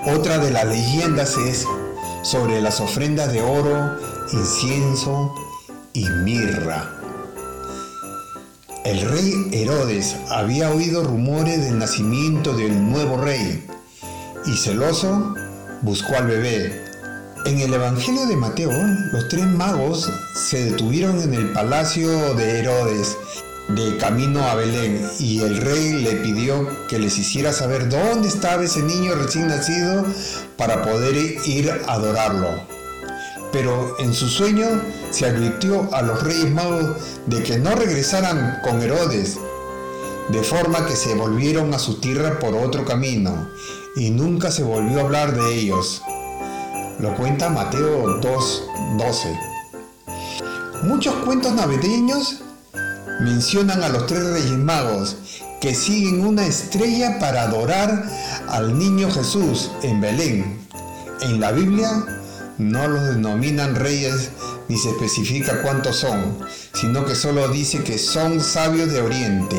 Otra 0.06 0.38
de 0.38 0.50
las 0.50 0.64
leyendas 0.64 1.36
es 1.36 1.66
sobre 2.22 2.60
las 2.60 2.80
ofrendas 2.80 3.32
de 3.32 3.40
oro, 3.40 3.98
incienso 4.32 5.34
y 5.92 6.08
mirra. 6.24 6.96
El 8.84 9.00
rey 9.02 9.34
Herodes 9.52 10.16
había 10.30 10.70
oído 10.70 11.04
rumores 11.04 11.64
del 11.64 11.78
nacimiento 11.78 12.56
del 12.56 12.90
nuevo 12.90 13.18
rey 13.18 13.66
y 14.46 14.56
celoso 14.56 15.34
buscó 15.82 16.14
al 16.16 16.26
bebé. 16.26 16.84
En 17.46 17.58
el 17.58 17.72
Evangelio 17.72 18.26
de 18.26 18.36
Mateo, 18.36 18.70
los 19.12 19.28
tres 19.28 19.46
magos 19.46 20.10
se 20.34 20.70
detuvieron 20.70 21.20
en 21.22 21.32
el 21.32 21.52
palacio 21.52 22.34
de 22.34 22.58
Herodes 22.58 23.16
de 23.68 23.96
camino 23.96 24.42
a 24.42 24.56
Belén 24.56 25.08
y 25.18 25.40
el 25.40 25.56
rey 25.58 26.02
le 26.02 26.16
pidió 26.16 26.68
que 26.88 26.98
les 26.98 27.16
hiciera 27.18 27.52
saber 27.52 27.88
dónde 27.88 28.28
estaba 28.28 28.64
ese 28.64 28.82
niño 28.82 29.14
recién 29.14 29.46
nacido 29.46 30.04
para 30.56 30.82
poder 30.82 31.16
ir 31.46 31.70
a 31.70 31.94
adorarlo. 31.94 32.60
Pero 33.52 33.96
en 34.00 34.12
su 34.12 34.28
sueño 34.28 34.66
se 35.10 35.26
advirtió 35.26 35.92
a 35.94 36.02
los 36.02 36.22
reyes 36.22 36.50
magos 36.50 36.96
de 37.26 37.42
que 37.42 37.58
no 37.58 37.74
regresaran 37.74 38.60
con 38.62 38.82
Herodes, 38.82 39.38
de 40.28 40.42
forma 40.42 40.86
que 40.86 40.94
se 40.94 41.14
volvieron 41.14 41.72
a 41.72 41.78
su 41.78 42.00
tierra 42.00 42.38
por 42.38 42.54
otro 42.54 42.84
camino 42.84 43.48
y 43.96 44.10
nunca 44.10 44.50
se 44.50 44.62
volvió 44.62 44.98
a 44.98 45.02
hablar 45.02 45.34
de 45.34 45.54
ellos. 45.54 46.02
Lo 46.98 47.14
cuenta 47.16 47.48
Mateo 47.48 48.20
2.12. 48.20 49.38
Muchos 50.82 51.14
cuentos 51.24 51.54
navideños 51.54 52.42
mencionan 53.20 53.82
a 53.82 53.88
los 53.88 54.06
tres 54.06 54.24
reyes 54.24 54.58
magos 54.58 55.16
que 55.60 55.74
siguen 55.74 56.24
una 56.24 56.46
estrella 56.46 57.18
para 57.18 57.42
adorar 57.42 58.04
al 58.48 58.78
niño 58.78 59.10
Jesús 59.10 59.70
en 59.82 60.00
Belén. 60.00 60.66
En 61.22 61.40
la 61.40 61.52
Biblia 61.52 62.19
no 62.60 62.86
los 62.86 63.06
denominan 63.08 63.74
reyes 63.74 64.30
ni 64.68 64.76
se 64.76 64.90
especifica 64.90 65.62
cuántos 65.62 65.96
son, 65.96 66.38
sino 66.74 67.06
que 67.06 67.14
solo 67.14 67.48
dice 67.48 67.82
que 67.82 67.98
son 67.98 68.40
sabios 68.40 68.92
de 68.92 69.00
Oriente. 69.00 69.58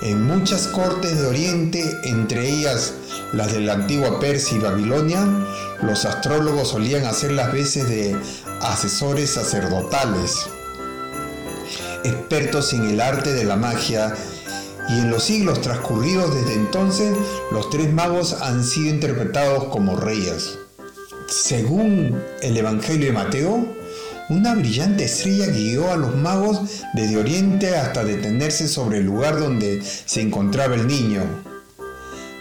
En 0.00 0.26
muchas 0.26 0.66
cortes 0.68 1.20
de 1.20 1.26
Oriente, 1.26 1.84
entre 2.04 2.48
ellas 2.48 2.94
las 3.32 3.52
de 3.52 3.60
la 3.60 3.74
antigua 3.74 4.18
Persia 4.18 4.56
y 4.56 4.60
Babilonia, 4.60 5.26
los 5.82 6.06
astrólogos 6.06 6.68
solían 6.68 7.04
hacer 7.04 7.32
las 7.32 7.52
veces 7.52 7.88
de 7.88 8.16
asesores 8.62 9.34
sacerdotales, 9.34 10.46
expertos 12.02 12.72
en 12.72 12.88
el 12.88 13.00
arte 13.00 13.32
de 13.34 13.44
la 13.44 13.56
magia, 13.56 14.14
y 14.88 15.00
en 15.00 15.10
los 15.10 15.24
siglos 15.24 15.60
transcurridos 15.60 16.34
desde 16.34 16.54
entonces, 16.54 17.16
los 17.52 17.70
tres 17.70 17.92
magos 17.92 18.34
han 18.40 18.64
sido 18.64 18.90
interpretados 18.90 19.64
como 19.64 19.96
reyes. 19.96 20.58
Según 21.32 22.22
el 22.42 22.58
Evangelio 22.58 23.06
de 23.06 23.12
Mateo, 23.12 23.66
una 24.28 24.54
brillante 24.54 25.04
estrella 25.04 25.46
guió 25.46 25.90
a 25.90 25.96
los 25.96 26.14
magos 26.14 26.60
desde 26.92 27.16
Oriente 27.16 27.74
hasta 27.74 28.04
detenerse 28.04 28.68
sobre 28.68 28.98
el 28.98 29.06
lugar 29.06 29.38
donde 29.38 29.82
se 29.82 30.20
encontraba 30.20 30.74
el 30.74 30.86
niño. 30.86 31.22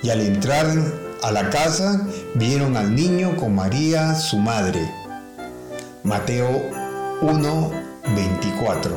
Y 0.03 0.09
al 0.09 0.19
entrar 0.19 0.67
a 1.23 1.31
la 1.31 1.49
casa 1.49 2.05
vieron 2.35 2.75
al 2.75 2.93
niño 2.93 3.37
con 3.37 3.55
María, 3.55 4.13
su 4.15 4.37
madre. 4.37 4.81
Mateo 6.03 6.49
1, 7.21 7.71
24. 8.13 8.91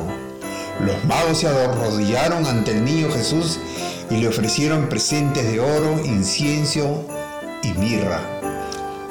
Los 0.85 1.05
magos 1.05 1.39
se 1.39 1.47
arrodillaron 1.47 2.45
ante 2.45 2.71
el 2.71 2.83
niño 2.83 3.09
Jesús 3.11 3.59
y 4.09 4.17
le 4.17 4.27
ofrecieron 4.27 4.89
presentes 4.89 5.49
de 5.49 5.61
oro, 5.61 6.01
incienso 6.03 7.07
y 7.63 7.71
mirra. 7.75 8.34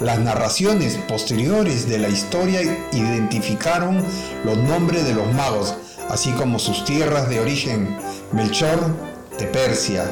Las 0.01 0.19
narraciones 0.19 0.97
posteriores 1.09 1.89
de 1.89 1.99
la 1.99 2.09
historia 2.09 2.61
identificaron 2.93 4.05
los 4.45 4.59
nombres 4.59 5.05
de 5.05 5.15
los 5.15 5.33
magos, 5.33 5.75
así 6.11 6.33
como 6.33 6.59
sus 6.59 6.85
tierras 6.85 7.29
de 7.29 7.39
origen, 7.39 7.97
Melchor 8.33 8.93
de 9.39 9.47
Persia, 9.47 10.05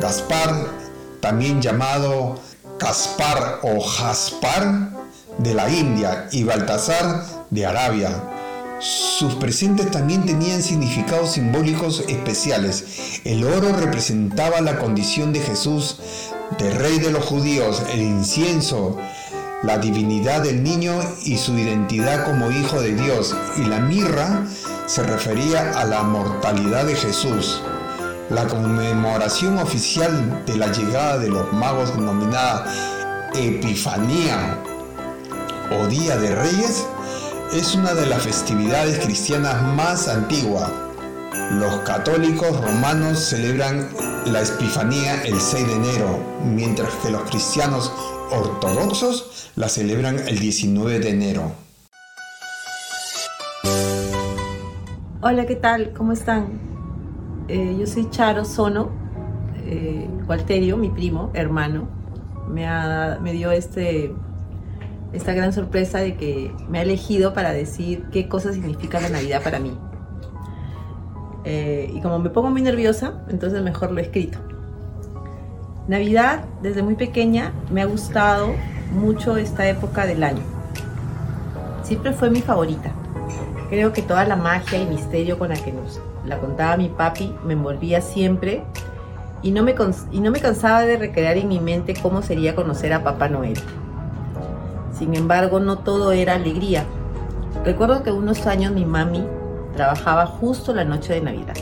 Gaspar, 0.00 0.68
también 1.20 1.60
llamado 1.60 2.40
Caspar 2.78 3.60
o 3.62 3.80
Jaspar 3.80 4.92
de 5.36 5.54
la 5.54 5.68
India 5.68 6.28
y 6.32 6.44
Baltasar 6.44 7.24
de 7.50 7.66
Arabia. 7.66 8.10
Sus 8.80 9.34
presentes 9.34 9.90
también 9.90 10.24
tenían 10.24 10.62
significados 10.62 11.32
simbólicos 11.32 12.04
especiales. 12.08 13.20
El 13.24 13.44
oro 13.44 13.72
representaba 13.76 14.60
la 14.60 14.78
condición 14.78 15.32
de 15.32 15.40
Jesús, 15.40 15.98
de 16.56 16.70
rey 16.70 16.98
de 16.98 17.10
los 17.10 17.24
judíos, 17.24 17.82
el 17.92 18.00
incienso, 18.00 18.96
la 19.62 19.78
divinidad 19.78 20.42
del 20.42 20.62
niño 20.62 20.98
y 21.24 21.36
su 21.36 21.58
identidad 21.58 22.24
como 22.24 22.50
hijo 22.50 22.80
de 22.80 22.94
Dios, 22.94 23.36
y 23.56 23.64
la 23.64 23.80
mirra 23.80 24.44
se 24.86 25.02
refería 25.02 25.78
a 25.78 25.84
la 25.84 26.02
mortalidad 26.02 26.84
de 26.86 26.94
Jesús. 26.94 27.60
La 28.30 28.46
conmemoración 28.46 29.58
oficial 29.58 30.44
de 30.46 30.56
la 30.56 30.70
llegada 30.72 31.18
de 31.18 31.28
los 31.28 31.52
magos 31.52 31.94
denominada 31.94 32.66
Epifanía 33.34 34.58
o 35.70 35.86
Día 35.86 36.16
de 36.16 36.34
Reyes 36.34 36.86
es 37.52 37.74
una 37.74 37.94
de 37.94 38.06
las 38.06 38.22
festividades 38.22 38.98
cristianas 38.98 39.62
más 39.62 40.08
antiguas. 40.08 40.70
Los 41.50 41.76
católicos 41.76 42.60
romanos 42.60 43.18
celebran 43.20 43.88
la 44.26 44.42
Epifanía 44.42 45.22
el 45.24 45.40
6 45.40 45.66
de 45.66 45.74
enero, 45.76 46.18
mientras 46.44 46.92
que 46.96 47.10
los 47.10 47.22
cristianos 47.22 47.90
ortodoxos 48.30 49.50
la 49.56 49.70
celebran 49.70 50.18
el 50.28 50.38
19 50.40 51.00
de 51.00 51.08
enero. 51.08 51.52
Hola, 55.22 55.46
¿qué 55.46 55.56
tal? 55.56 55.94
¿Cómo 55.94 56.12
están? 56.12 56.60
Eh, 57.48 57.76
yo 57.80 57.86
soy 57.86 58.10
Charo 58.10 58.44
Sono, 58.44 58.90
eh, 59.64 60.06
Walterio, 60.26 60.76
mi 60.76 60.90
primo, 60.90 61.30
hermano, 61.32 61.88
me, 62.46 62.66
me 63.22 63.32
dio 63.32 63.52
este, 63.52 64.14
esta 65.14 65.32
gran 65.32 65.54
sorpresa 65.54 66.00
de 66.00 66.14
que 66.14 66.52
me 66.68 66.80
ha 66.80 66.82
elegido 66.82 67.32
para 67.32 67.52
decir 67.52 68.04
qué 68.12 68.28
cosa 68.28 68.52
significa 68.52 69.00
la 69.00 69.08
Navidad 69.08 69.42
para 69.42 69.58
mí. 69.58 69.72
Eh, 71.50 71.90
y 71.94 72.02
como 72.02 72.18
me 72.18 72.28
pongo 72.28 72.50
muy 72.50 72.60
nerviosa, 72.60 73.14
entonces 73.30 73.62
mejor 73.62 73.90
lo 73.90 74.00
he 74.00 74.02
escrito. 74.02 74.38
Navidad, 75.86 76.44
desde 76.60 76.82
muy 76.82 76.94
pequeña, 76.94 77.54
me 77.72 77.80
ha 77.80 77.86
gustado 77.86 78.48
mucho 78.92 79.38
esta 79.38 79.66
época 79.66 80.04
del 80.04 80.24
año. 80.24 80.42
Siempre 81.82 82.12
fue 82.12 82.28
mi 82.28 82.42
favorita. 82.42 82.92
Creo 83.70 83.94
que 83.94 84.02
toda 84.02 84.26
la 84.26 84.36
magia 84.36 84.78
y 84.78 84.84
misterio 84.84 85.38
con 85.38 85.48
la 85.48 85.54
que 85.54 85.72
nos 85.72 86.02
la 86.26 86.38
contaba 86.38 86.76
mi 86.76 86.90
papi 86.90 87.34
me 87.46 87.54
envolvía 87.54 88.02
siempre 88.02 88.62
y 89.40 89.50
no 89.50 89.62
me, 89.62 89.74
y 90.12 90.20
no 90.20 90.30
me 90.30 90.40
cansaba 90.40 90.82
de 90.82 90.98
recrear 90.98 91.38
en 91.38 91.48
mi 91.48 91.60
mente 91.60 91.94
cómo 91.94 92.20
sería 92.20 92.54
conocer 92.54 92.92
a 92.92 93.02
Papá 93.02 93.30
Noel. 93.30 93.58
Sin 94.92 95.14
embargo, 95.16 95.60
no 95.60 95.78
todo 95.78 96.12
era 96.12 96.34
alegría. 96.34 96.84
Recuerdo 97.64 98.02
que 98.02 98.12
unos 98.12 98.46
años 98.46 98.72
mi 98.72 98.84
mami 98.84 99.24
trabajaba 99.78 100.26
justo 100.26 100.74
la 100.74 100.84
noche 100.84 101.14
de 101.14 101.20
Navidad. 101.20 101.54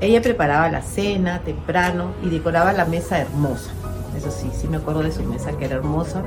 Ella 0.00 0.22
preparaba 0.22 0.70
la 0.70 0.82
cena 0.82 1.40
temprano 1.40 2.12
y 2.22 2.28
decoraba 2.28 2.72
la 2.72 2.84
mesa 2.84 3.18
hermosa. 3.18 3.72
Eso 4.16 4.30
sí, 4.30 4.52
sí 4.54 4.68
me 4.68 4.76
acuerdo 4.76 5.02
de 5.02 5.10
su 5.10 5.24
mesa 5.24 5.50
que 5.58 5.64
era 5.64 5.74
hermosa 5.74 6.22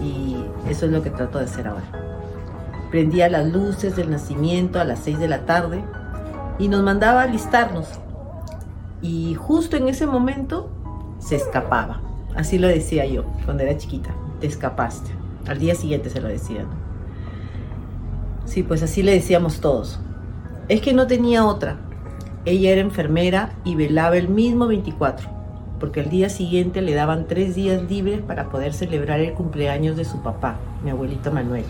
y 0.00 0.42
eso 0.66 0.86
es 0.86 0.92
lo 0.92 1.02
que 1.02 1.10
trato 1.10 1.38
de 1.38 1.44
hacer 1.44 1.68
ahora. 1.68 1.84
Prendía 2.90 3.28
las 3.28 3.46
luces 3.48 3.94
del 3.96 4.10
nacimiento 4.10 4.80
a 4.80 4.84
las 4.84 5.00
6 5.00 5.18
de 5.18 5.28
la 5.28 5.44
tarde 5.44 5.84
y 6.58 6.68
nos 6.68 6.82
mandaba 6.82 7.20
a 7.20 7.24
alistarnos. 7.24 7.86
Y 9.02 9.34
justo 9.34 9.76
en 9.76 9.88
ese 9.88 10.06
momento 10.06 10.70
se 11.18 11.36
escapaba. 11.36 12.00
Así 12.34 12.58
lo 12.58 12.66
decía 12.66 13.04
yo 13.04 13.24
cuando 13.44 13.62
era 13.62 13.76
chiquita. 13.76 14.14
Te 14.40 14.46
escapaste. 14.46 15.10
Al 15.46 15.58
día 15.58 15.74
siguiente 15.74 16.08
se 16.08 16.22
lo 16.22 16.28
decía. 16.28 16.64
Sí, 18.46 18.62
pues 18.62 18.82
así 18.82 19.02
le 19.02 19.12
decíamos 19.12 19.60
todos. 19.60 19.98
Es 20.68 20.80
que 20.80 20.94
no 20.94 21.06
tenía 21.06 21.44
otra. 21.44 21.76
Ella 22.44 22.70
era 22.70 22.80
enfermera 22.80 23.50
y 23.64 23.74
velaba 23.74 24.16
el 24.16 24.28
mismo 24.28 24.68
24, 24.68 25.28
porque 25.80 26.00
al 26.00 26.10
día 26.10 26.28
siguiente 26.28 26.80
le 26.80 26.94
daban 26.94 27.26
tres 27.26 27.56
días 27.56 27.82
libres 27.82 28.20
para 28.22 28.48
poder 28.48 28.72
celebrar 28.72 29.18
el 29.18 29.34
cumpleaños 29.34 29.96
de 29.96 30.04
su 30.04 30.22
papá, 30.22 30.56
mi 30.84 30.90
abuelito 30.90 31.32
Manuel. 31.32 31.64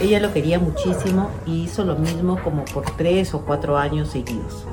Ella 0.00 0.20
lo 0.20 0.32
quería 0.32 0.60
muchísimo 0.60 1.30
y 1.46 1.62
hizo 1.62 1.82
lo 1.84 1.96
mismo 1.96 2.38
como 2.44 2.64
por 2.66 2.84
tres 2.96 3.34
o 3.34 3.40
cuatro 3.46 3.78
años 3.78 4.08
seguidos. 4.08 4.66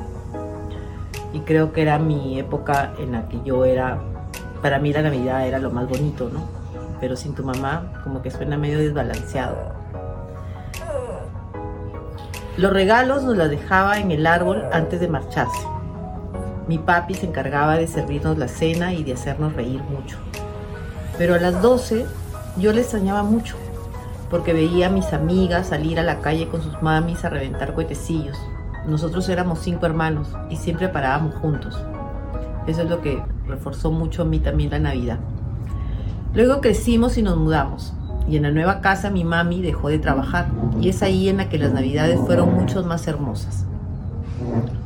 Y 1.34 1.40
creo 1.40 1.72
que 1.72 1.82
era 1.82 1.98
mi 1.98 2.38
época 2.38 2.94
en 3.00 3.14
la 3.14 3.28
que 3.30 3.40
yo 3.46 3.64
era, 3.64 4.00
para 4.62 4.78
mí 4.78 4.92
la 4.92 5.02
Navidad 5.02 5.48
era 5.48 5.60
lo 5.60 5.72
más 5.72 5.88
bonito, 5.88 6.30
¿no? 6.32 6.48
Pero 7.00 7.16
sin 7.16 7.34
tu 7.34 7.44
mamá 7.44 8.02
como 8.04 8.22
que 8.22 8.30
suena 8.30 8.58
medio 8.58 8.78
desbalanceado. 8.78 9.85
Los 12.58 12.72
regalos 12.72 13.24
nos 13.24 13.36
los 13.36 13.50
dejaba 13.50 14.00
en 14.00 14.12
el 14.12 14.26
árbol 14.26 14.63
antes 14.72 15.02
de 15.02 15.10
marcharse. 15.10 15.68
Mi 16.70 16.78
papi 16.78 17.13
se 17.13 17.26
encargaba 17.26 17.76
de 17.76 17.86
servirnos 17.86 18.38
la 18.38 18.48
cena 18.48 18.94
y 18.94 19.04
de 19.04 19.12
hacernos 19.12 19.54
reír 19.54 19.82
mucho. 19.84 20.18
Pero 21.18 21.36
a 21.36 21.39
las 21.39 21.62
12 21.62 22.06
yo 22.58 22.72
le 22.72 22.80
extrañaba 22.80 23.24
mucho, 23.24 23.58
porque 24.30 24.54
veía 24.54 24.88
a 24.88 24.89
mis 24.89 25.12
amigas 25.12 25.68
salir 25.68 26.00
a 26.00 26.04
la 26.04 26.22
calle 26.22 26.48
con 26.48 26.62
sus 26.62 26.82
mamis 26.82 27.26
a 27.26 27.30
reventar 27.30 27.74
cohetecillos. 27.74 28.38
Nosotros 28.88 29.28
éramos 29.28 29.60
cinco 29.60 29.86
hermanos 29.86 30.30
y 30.50 30.56
siempre 30.56 30.88
parábamos 30.88 31.36
juntos. 31.36 31.78
Eso 32.68 32.84
es 32.84 32.89
lo 32.89 33.02
que 33.02 33.22
reforzó 33.48 33.91
mucho 33.91 34.22
a 34.22 34.26
mí 34.26 34.39
también 34.39 34.72
la 34.72 34.80
Navidad. 34.80 35.20
Luego 36.34 36.62
crecimos 36.62 37.18
y 37.18 37.22
nos 37.22 37.36
mudamos 37.36 37.94
y 38.28 38.38
en 38.38 38.44
la 38.44 38.52
nueva 38.52 38.82
casa 38.82 39.10
mi 39.10 39.24
mami 39.24 39.62
dejó 39.62 39.90
de 39.90 40.00
trabajar 40.00 40.48
y 40.82 40.90
es 40.90 41.04
ahí 41.04 41.30
en 41.30 41.38
la 41.38 41.50
que 41.50 41.58
las 41.58 41.72
navidades 41.72 42.20
fueron 42.20 42.54
mucho 42.54 42.84
más 42.84 43.08
hermosas. 43.08 43.66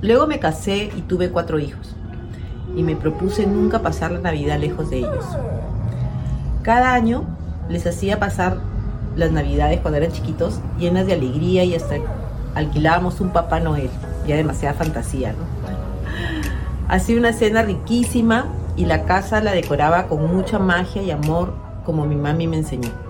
Luego 0.02 0.28
me 0.28 0.40
casé 0.40 0.90
y 0.96 1.02
tuve 1.02 1.30
cuatro 1.30 1.60
hijos 1.60 1.96
y 2.76 2.84
me 2.84 2.96
propuse 2.96 3.48
nunca 3.48 3.80
pasar 3.80 4.12
la 4.12 4.20
Navidad 4.20 4.60
lejos 4.60 4.90
de 4.90 5.00
ellos. 5.00 5.26
Cada 6.64 6.94
año 6.94 7.24
les 7.68 7.86
hacía 7.88 8.20
pasar 8.20 8.58
las 9.16 9.32
Navidades 9.32 9.80
cuando 9.82 9.98
eran 9.98 10.12
chiquitos 10.12 10.60
llenas 10.78 11.08
de 11.08 11.14
alegría 11.14 11.64
y 11.64 11.76
hasta 11.76 11.96
alquilábamos 12.56 13.20
un 13.22 13.32
Papá 13.32 13.60
Noel, 13.60 13.90
ya 14.28 14.36
demasiada 14.36 14.76
fantasía, 14.76 15.34
¿no? 15.34 15.50
Hacía 16.88 17.18
una 17.18 17.34
cena 17.34 17.62
riquísima 17.62 18.48
y 18.76 18.86
la 18.86 19.04
casa 19.04 19.42
la 19.42 19.52
decoraba 19.52 20.08
con 20.08 20.34
mucha 20.34 20.58
magia 20.58 21.02
y 21.04 21.12
amor 21.12 21.54
como 21.86 22.06
mi 22.06 22.16
mami 22.16 22.48
me 22.48 22.58
enseñó. 22.58 23.09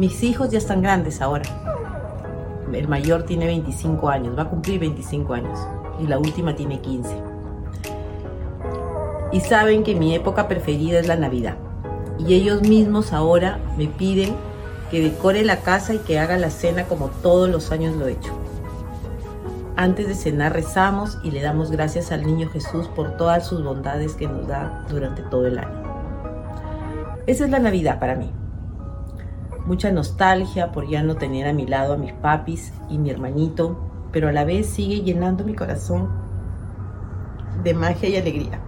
Mis 0.00 0.22
hijos 0.22 0.48
ya 0.48 0.56
están 0.56 0.80
grandes 0.80 1.20
ahora. 1.20 1.44
El 2.72 2.88
mayor 2.88 3.24
tiene 3.24 3.44
25 3.44 4.08
años, 4.08 4.34
va 4.34 4.44
a 4.44 4.48
cumplir 4.48 4.80
25 4.80 5.34
años. 5.34 5.58
Y 6.02 6.06
la 6.06 6.18
última 6.18 6.56
tiene 6.56 6.80
15. 6.80 7.10
Y 9.32 9.40
saben 9.40 9.84
que 9.84 9.94
mi 9.94 10.14
época 10.14 10.48
preferida 10.48 11.00
es 11.00 11.06
la 11.06 11.16
Navidad. 11.16 11.58
Y 12.18 12.32
ellos 12.32 12.62
mismos 12.62 13.12
ahora 13.12 13.60
me 13.76 13.88
piden 13.88 14.34
que 14.90 15.02
decore 15.02 15.44
la 15.44 15.58
casa 15.58 15.92
y 15.92 15.98
que 15.98 16.18
haga 16.18 16.38
la 16.38 16.48
cena 16.48 16.84
como 16.84 17.08
todos 17.08 17.50
los 17.50 17.70
años 17.70 17.94
lo 17.94 18.08
he 18.08 18.12
hecho. 18.12 18.32
Antes 19.76 20.08
de 20.08 20.14
cenar 20.14 20.54
rezamos 20.54 21.18
y 21.22 21.30
le 21.30 21.42
damos 21.42 21.70
gracias 21.70 22.10
al 22.10 22.24
Niño 22.24 22.48
Jesús 22.48 22.88
por 22.88 23.18
todas 23.18 23.46
sus 23.46 23.62
bondades 23.62 24.14
que 24.14 24.26
nos 24.26 24.48
da 24.48 24.86
durante 24.88 25.20
todo 25.24 25.46
el 25.46 25.58
año. 25.58 25.82
Esa 27.26 27.44
es 27.44 27.50
la 27.50 27.58
Navidad 27.58 28.00
para 28.00 28.14
mí 28.14 28.32
mucha 29.70 29.92
nostalgia 29.92 30.72
por 30.72 30.88
ya 30.88 31.04
no 31.04 31.14
tener 31.14 31.46
a 31.46 31.52
mi 31.52 31.64
lado 31.64 31.92
a 31.92 31.96
mis 31.96 32.12
papis 32.12 32.72
y 32.88 32.98
mi 32.98 33.08
hermanito, 33.08 33.78
pero 34.10 34.28
a 34.28 34.32
la 34.32 34.42
vez 34.42 34.66
sigue 34.66 35.02
llenando 35.02 35.44
mi 35.44 35.54
corazón 35.54 36.08
de 37.62 37.72
magia 37.72 38.08
y 38.08 38.16
alegría. 38.16 38.58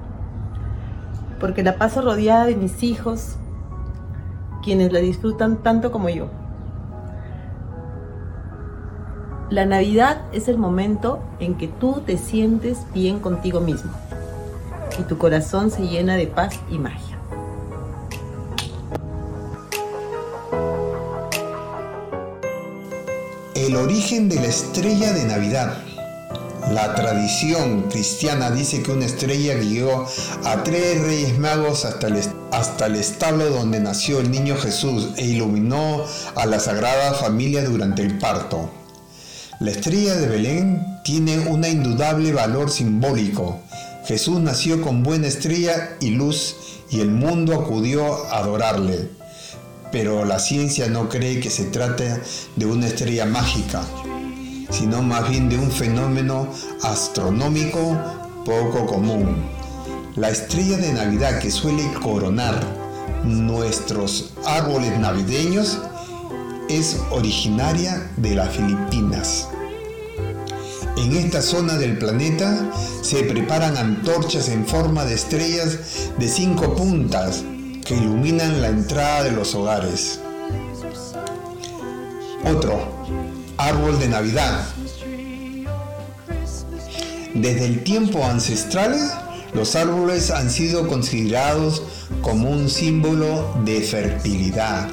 Porque 1.40 1.64
la 1.64 1.76
paso 1.76 2.02
rodeada 2.02 2.44
de 2.44 2.54
mis 2.54 2.84
hijos, 2.84 3.34
quienes 4.62 4.92
la 4.92 5.00
disfrutan 5.00 5.56
tanto 5.64 5.90
como 5.90 6.08
yo. 6.08 6.28
La 9.50 9.66
Navidad 9.66 10.22
es 10.30 10.46
el 10.46 10.56
momento 10.56 11.18
en 11.40 11.56
que 11.56 11.66
tú 11.66 12.02
te 12.06 12.16
sientes 12.16 12.86
bien 12.94 13.18
contigo 13.18 13.60
mismo 13.60 13.90
y 15.00 15.02
tu 15.02 15.18
corazón 15.18 15.72
se 15.72 15.82
llena 15.88 16.14
de 16.14 16.28
paz 16.28 16.60
y 16.70 16.78
magia. 16.78 17.12
El 23.72 23.78
origen 23.78 24.28
de 24.28 24.37
la 24.37 24.48
estrella 24.48 25.14
de 25.14 25.24
Navidad. 25.24 25.78
La 26.72 26.94
tradición 26.94 27.88
cristiana 27.88 28.50
dice 28.50 28.82
que 28.82 28.90
una 28.92 29.06
estrella 29.06 29.54
guió 29.54 30.06
a 30.44 30.62
tres 30.62 31.00
reyes 31.00 31.38
magos 31.38 31.87
hasta 31.87 32.08
el, 32.08 32.20
hasta 32.50 32.85
el 32.85 32.96
establo 32.96 33.48
donde 33.48 33.80
nació 33.80 34.20
el 34.20 34.30
niño 34.30 34.58
Jesús 34.58 35.12
e 35.16 35.24
iluminó 35.24 36.04
a 36.35 36.44
la 36.44 36.61
Sagrada 36.61 37.14
Familia 37.14 37.64
durante 37.64 38.02
el 38.02 38.18
parto. 38.18 38.68
La 39.58 39.70
estrella 39.70 40.16
de 40.16 40.28
Belén 40.28 41.00
tiene 41.02 41.38
un 41.38 41.64
indudable 41.64 42.30
valor 42.35 42.70
simbólico. 42.70 43.58
Jesús 44.04 44.38
nació 44.38 44.82
con 44.82 45.02
buena 45.02 45.28
estrella 45.28 45.96
y 45.98 46.11
luz 46.11 46.56
y 46.90 47.00
el 47.00 47.11
mundo 47.11 47.54
acudió 47.54 48.26
a 48.26 48.40
adorarle. 48.40 49.21
Pero 49.92 50.24
la 50.24 50.38
ciencia 50.38 50.88
no 50.88 51.09
cree 51.11 51.38
que 51.38 51.50
se 51.50 51.64
trate 51.64 52.18
de 52.57 52.66
una 52.66 52.87
estrella 52.87 53.26
mágica, 53.26 53.83
sino 54.70 55.02
más 55.02 55.28
bien 55.28 55.50
de 55.50 55.59
un 55.59 55.70
fenómeno 55.70 56.48
astronómico 56.83 58.00
poco 58.46 58.87
común. 58.87 59.37
La 60.16 60.31
estrella 60.31 60.78
de 60.78 60.92
Navidad 60.92 61.38
que 61.38 61.50
suele 61.50 61.85
coronar 62.02 62.59
nuestros 63.24 64.33
árboles 64.46 64.98
navideños 64.98 65.78
es 66.68 66.96
originaria 67.11 68.11
de 68.16 68.35
las 68.35 68.48
Filipinas. 68.57 69.48
En 70.96 71.14
esta 71.14 71.42
zona 71.42 71.76
del 71.76 71.98
planeta 71.98 72.70
se 73.02 73.24
preparan 73.24 73.76
antorchas 73.76 74.48
en 74.48 74.66
forma 74.66 75.05
de 75.05 75.14
estrellas 75.14 75.78
de 76.18 76.28
cinco 76.28 76.74
puntas 76.74 77.44
que 77.85 77.95
iluminan 77.95 78.61
la 78.61 78.68
entrada 78.68 79.25
de 79.25 79.33
los 79.33 79.55
hogares. 79.55 80.21
Otro, 82.45 82.81
árbol 83.57 83.99
de 83.99 84.09
Navidad. 84.09 84.66
Desde 87.35 87.64
el 87.64 87.83
tiempo 87.83 88.25
ancestral, 88.25 88.95
los 89.55 89.75
árboles 89.75 90.31
han 90.31 90.51
sido 90.51 90.87
considerados 90.87 91.83
como 92.21 92.51
un 92.51 92.68
símbolo 92.68 93.55
de 93.64 93.81
fertilidad 93.81 94.88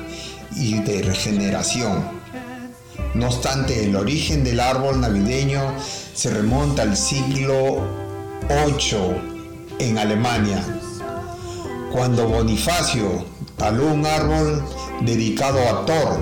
y 0.56 0.80
de 0.80 1.02
regeneración. 1.02 2.20
No 3.14 3.28
obstante, 3.28 3.86
el 3.86 3.96
origen 3.96 4.44
del 4.44 4.60
árbol 4.60 5.02
navideño 5.02 5.62
se 6.14 6.30
remonta 6.30 6.84
al 6.84 6.96
siglo 6.96 7.88
VIII 8.48 9.40
en 9.80 9.98
Alemania, 9.98 10.64
cuando 11.92 12.28
Bonifacio 12.28 13.26
taló 13.58 13.88
un 13.88 14.06
árbol 14.06 14.64
dedicado 15.02 15.60
a 15.60 15.86
Thor 15.86 16.20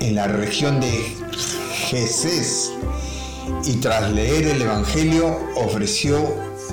en 0.00 0.14
la 0.14 0.26
región 0.26 0.80
de 0.80 1.16
Jesús 1.72 2.72
y 3.64 3.74
tras 3.74 4.10
leer 4.12 4.46
el 4.46 4.62
Evangelio 4.62 5.38
ofreció 5.56 6.18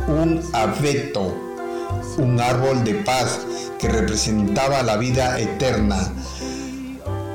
un 0.08 0.42
abeto, 0.54 1.34
un 2.18 2.40
árbol 2.40 2.84
de 2.84 2.96
paz 2.96 3.40
que 3.80 3.88
representaba 3.88 4.84
la 4.84 4.98
vida 4.98 5.40
eterna, 5.40 6.12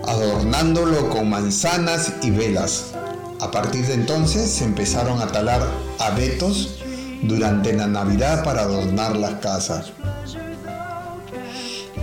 adornándolo 0.06 1.08
con 1.08 1.30
manzanas 1.30 2.12
y 2.22 2.30
velas. 2.30 2.92
A 3.40 3.50
partir 3.50 3.86
de 3.86 3.94
entonces 3.94 4.50
se 4.50 4.64
empezaron 4.64 5.20
a 5.22 5.26
talar 5.28 5.66
abetos 5.98 6.80
durante 7.22 7.72
la 7.72 7.86
Navidad 7.86 8.44
para 8.44 8.62
adornar 8.62 9.16
las 9.16 9.34
casas. 9.34 9.92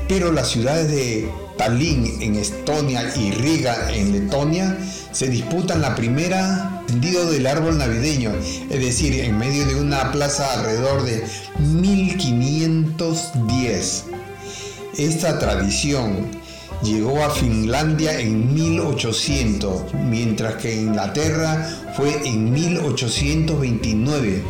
Pero 0.07 0.31
las 0.31 0.49
ciudades 0.49 0.89
de 0.89 1.29
Tallinn 1.57 2.21
en 2.21 2.35
Estonia 2.35 3.11
y 3.15 3.31
Riga 3.31 3.91
en 3.91 4.13
Letonia 4.13 4.77
se 5.11 5.27
disputan 5.27 5.81
la 5.81 5.95
primera 5.95 6.83
tendido 6.87 7.29
del 7.29 7.45
árbol 7.47 7.77
navideño, 7.77 8.31
es 8.69 8.79
decir, 8.79 9.19
en 9.19 9.37
medio 9.37 9.65
de 9.65 9.75
una 9.75 10.09
plaza 10.11 10.53
alrededor 10.53 11.03
de 11.03 11.25
1510. 11.59 14.05
Esta 14.97 15.37
tradición 15.39 16.27
llegó 16.83 17.23
a 17.23 17.29
Finlandia 17.29 18.19
en 18.19 18.53
1800, 18.53 19.93
mientras 19.93 20.55
que 20.55 20.75
Inglaterra 20.75 21.69
fue 21.95 22.27
en 22.27 22.51
1829, 22.53 24.43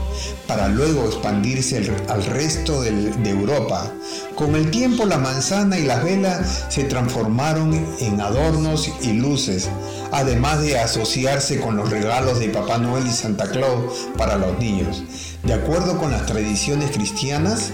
para 0.48 0.70
luego 0.70 1.06
expandirse 1.06 1.92
al 2.08 2.24
resto 2.26 2.82
de 2.82 3.30
Europa. 3.30 3.92
Con 4.36 4.56
el 4.56 4.72
tiempo 4.72 5.06
la 5.06 5.18
manzana 5.18 5.78
y 5.78 5.84
las 5.84 6.04
velas 6.04 6.66
se 6.70 6.86
transformaron 6.86 7.74
en 8.00 8.22
adornos 8.22 8.90
y 9.02 9.14
luces, 9.14 9.70
además 10.12 10.62
de 10.62 10.80
asociarse 10.80 11.60
con 11.60 11.76
los 11.76 11.90
regalos 11.90 12.40
de 12.40 12.50
Papá 12.50 12.78
Noel 12.78 13.08
y 13.08 13.12
Santa 13.12 13.50
Claus 13.50 14.08
para 14.18 14.38
los 14.38 14.58
niños. 14.58 15.04
De 15.44 15.54
acuerdo 15.54 15.98
con 15.98 16.12
las 16.12 16.26
tradiciones 16.26 16.92
cristianas, 16.92 17.72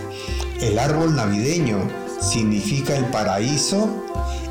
el 0.62 0.80
árbol 0.80 1.16
navideño 1.16 1.78
significa 2.22 2.96
el 2.96 3.06
paraíso 3.06 3.88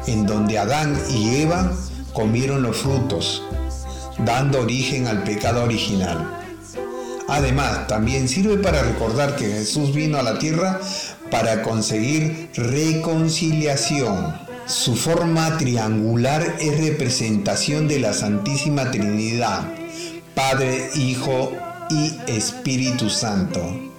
en 0.06 0.26
donde 0.26 0.58
Adán 0.58 1.00
y 1.10 1.36
Eva 1.36 1.72
comieron 2.12 2.62
los 2.62 2.76
frutos, 2.76 3.42
dando 4.18 4.60
origen 4.60 5.06
al 5.06 5.24
pecado 5.24 5.64
original. 5.64 6.41
Además, 7.28 7.86
también 7.86 8.28
sirve 8.28 8.58
para 8.58 8.82
recordar 8.82 9.36
que 9.36 9.46
Jesús 9.46 9.94
vino 9.94 10.18
a 10.18 10.22
la 10.22 10.38
tierra 10.38 10.80
para 11.30 11.62
conseguir 11.62 12.50
reconciliación. 12.54 14.34
Su 14.66 14.96
forma 14.96 15.58
triangular 15.58 16.56
es 16.60 16.78
representación 16.78 17.88
de 17.88 18.00
la 18.00 18.12
Santísima 18.12 18.90
Trinidad, 18.90 19.62
Padre, 20.34 20.90
Hijo 20.94 21.52
y 21.90 22.16
Espíritu 22.26 23.10
Santo 23.10 23.91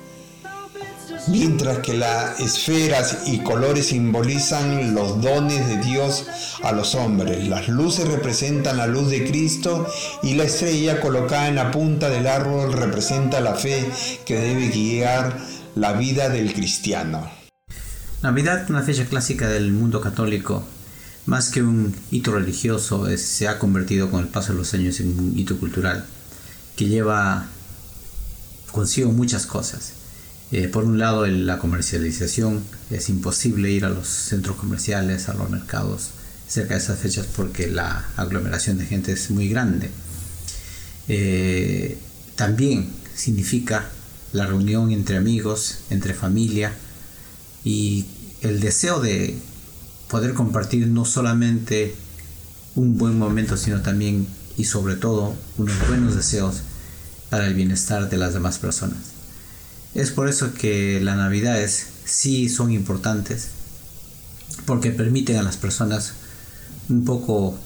mientras 1.28 1.80
que 1.80 1.94
las 1.94 2.40
esferas 2.40 3.20
y 3.26 3.40
colores 3.40 3.88
simbolizan 3.88 4.94
los 4.94 5.22
dones 5.22 5.68
de 5.68 5.78
Dios 5.78 6.26
a 6.64 6.72
los 6.72 6.96
hombres. 6.96 7.48
Las 7.48 7.68
luces 7.68 8.08
representan 8.08 8.78
la 8.78 8.88
luz 8.88 9.10
de 9.10 9.26
Cristo 9.26 9.88
y 10.22 10.36
la 10.36 10.44
estrella 10.44 11.00
colocada 11.00 11.48
en 11.48 11.56
la 11.56 11.72
punta 11.72 12.10
del 12.10 12.28
árbol 12.28 12.74
representa 12.74 13.42
la 13.42 13.56
fe 13.56 13.90
que 14.26 14.40
debe 14.40 14.70
guiar 14.70 15.38
la 15.76 15.94
vida 15.94 16.30
del 16.30 16.54
cristiano. 16.54 17.30
Navidad, 18.22 18.70
una 18.70 18.84
fecha 18.84 19.06
clásica 19.06 19.48
del 19.48 19.72
mundo 19.72 20.02
católico, 20.02 20.64
más 21.26 21.50
que 21.50 21.62
un 21.62 21.96
hito 22.12 22.34
religioso, 22.34 23.08
se 23.18 23.48
ha 23.48 23.60
convertido 23.60 24.12
con 24.12 24.22
el 24.22 24.28
paso 24.28 24.54
de 24.54 24.60
los 24.60 24.74
años 24.74 25.00
en 25.00 25.18
un 25.18 25.38
hito 25.38 25.58
cultural 25.58 26.06
que 26.76 26.86
lleva 26.86 27.48
consigo 28.72 29.12
muchas 29.12 29.46
cosas 29.46 29.94
eh, 30.56 30.68
por 30.68 30.84
un 30.84 31.00
lado, 31.00 31.26
la 31.26 31.58
comercialización, 31.58 32.64
es 32.92 33.10
imposible 33.10 33.72
ir 33.72 33.86
a 33.86 33.90
los 33.90 34.08
centros 34.08 34.56
comerciales, 34.56 35.28
a 35.28 35.34
los 35.34 35.50
mercados 35.50 36.12
cerca 36.48 36.76
de 36.76 36.80
esas 36.80 37.00
fechas 37.00 37.26
porque 37.36 37.66
la 37.66 38.06
aglomeración 38.18 38.78
de 38.78 38.86
gente 38.86 39.14
es 39.14 39.32
muy 39.32 39.50
grande. 39.50 39.90
Eh, 41.08 41.98
también 42.36 42.88
significa 43.16 43.90
la 44.32 44.46
reunión 44.46 44.92
entre 44.92 45.18
amigos, 45.18 45.80
entre 45.90 46.14
familia 46.14 46.72
y 47.64 48.06
el 48.42 48.60
deseo 48.60 49.00
de 49.00 49.36
poder 50.08 50.36
compartir 50.36 50.86
no 50.86 51.04
solamente 51.04 51.96
un 52.76 52.96
buen 53.00 53.18
momento, 53.18 53.58
sino 53.58 53.82
también 53.82 54.28
y 54.56 54.66
sobre 54.66 54.98
todo 54.98 55.34
unos 55.58 55.88
buenos 55.88 56.16
deseos 56.16 56.58
para 57.32 57.48
el 57.48 57.56
bienestar 57.56 58.08
de 58.08 58.18
las 58.18 58.36
demás 58.36 58.60
personas. 58.60 59.13
Es 59.96 60.12
por 60.12 60.28
eso 60.28 60.54
que 60.54 61.00
las 61.02 61.18
navidades 61.18 61.88
sí 62.06 62.50
son 62.50 62.72
importantes, 62.72 63.50
porque 64.66 64.92
permiten 64.92 65.38
a 65.38 65.44
las 65.44 65.58
personas 65.58 66.14
un 66.90 67.06
poco 67.06 67.58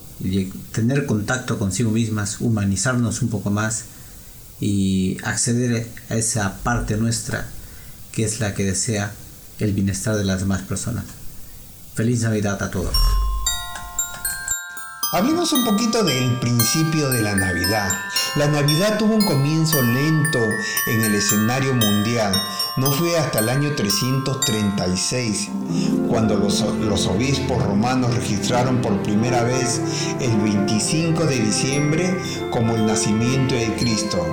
tener 0.71 1.05
contacto 1.05 1.59
consigo 1.59 1.91
mismas, 1.91 2.41
humanizarnos 2.41 3.21
un 3.21 3.29
poco 3.29 3.49
más 3.49 3.83
y 4.59 5.17
acceder 5.23 5.87
a 6.09 6.15
esa 6.15 6.57
parte 6.63 6.97
nuestra 6.97 7.47
que 8.11 8.23
es 8.23 8.39
la 8.39 8.55
que 8.55 8.63
desea 8.63 9.11
el 9.59 9.73
bienestar 9.73 10.17
de 10.17 10.25
las 10.25 10.39
demás 10.39 10.63
personas. 10.63 11.05
Feliz 11.93 12.21
Navidad 12.21 12.61
a 12.63 12.71
todos. 12.71 12.95
Hablemos 15.17 15.51
un 15.51 15.65
poquito 15.65 16.03
del 16.03 16.37
principio 16.39 17.09
de 17.09 17.23
la 17.23 17.35
Navidad. 17.35 17.89
La 18.35 18.45
Navidad 18.45 18.99
tuvo 18.99 19.15
un 19.15 19.25
comienzo 19.25 19.81
lento 19.81 20.47
en 20.85 21.03
el 21.03 21.15
escenario 21.15 21.73
mundial. 21.73 22.39
No 22.75 22.91
fue 22.91 23.17
hasta 23.17 23.39
el 23.39 23.49
año 23.49 23.73
336 23.73 25.49
cuando 26.07 26.35
los, 26.35 26.61
los, 26.61 27.07
obispos 27.07 27.63
romanos 27.63 28.13
registraron 28.13 28.79
por 28.79 29.01
primera 29.01 29.41
vez 29.41 29.81
el 30.19 30.37
25 30.37 31.25
de 31.25 31.39
diciembre 31.39 32.15
como 32.51 32.75
el 32.75 32.85
nacimiento 32.85 33.55
de 33.55 33.73
Cristo. 33.73 34.23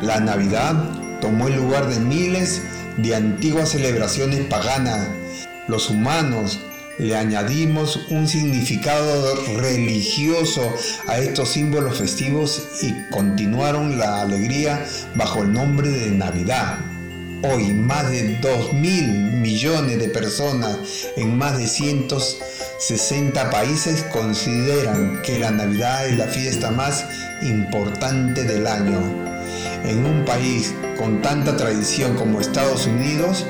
La 0.00 0.20
Navidad 0.20 1.20
tomó 1.20 1.48
el 1.48 1.56
lugar 1.56 1.88
de 1.88 1.98
miles 1.98 2.62
de 2.98 3.16
antiguas 3.16 3.70
celebraciones 3.70 4.46
paganas. 4.46 5.08
Los 5.66 5.90
humanos 5.90 6.60
le 6.98 7.16
añadimos 7.16 8.06
un 8.10 8.26
significado 8.26 9.34
religioso 9.58 10.72
a 11.06 11.18
estos 11.18 11.50
símbolos 11.50 11.98
festivos 11.98 12.62
y 12.82 12.94
continuaron 13.10 13.98
la 13.98 14.22
alegría 14.22 14.86
bajo 15.14 15.42
el 15.42 15.52
nombre 15.52 15.88
de 15.90 16.10
Navidad. 16.10 16.78
Hoy 17.42 17.72
más 17.74 18.10
de 18.10 18.38
2 18.38 18.72
mil 18.72 19.06
millones 19.06 19.98
de 19.98 20.08
personas 20.08 20.78
en 21.16 21.36
más 21.36 21.58
de 21.58 21.66
160 21.66 23.50
países 23.50 24.02
consideran 24.04 25.20
que 25.22 25.38
la 25.38 25.50
Navidad 25.50 26.06
es 26.08 26.16
la 26.16 26.26
fiesta 26.26 26.70
más 26.70 27.04
importante 27.42 28.44
del 28.44 28.66
año. 28.66 29.00
En 29.84 30.04
un 30.04 30.24
país 30.24 30.74
con 30.98 31.20
tanta 31.20 31.56
tradición 31.56 32.16
como 32.16 32.40
Estados 32.40 32.86
Unidos, 32.86 33.44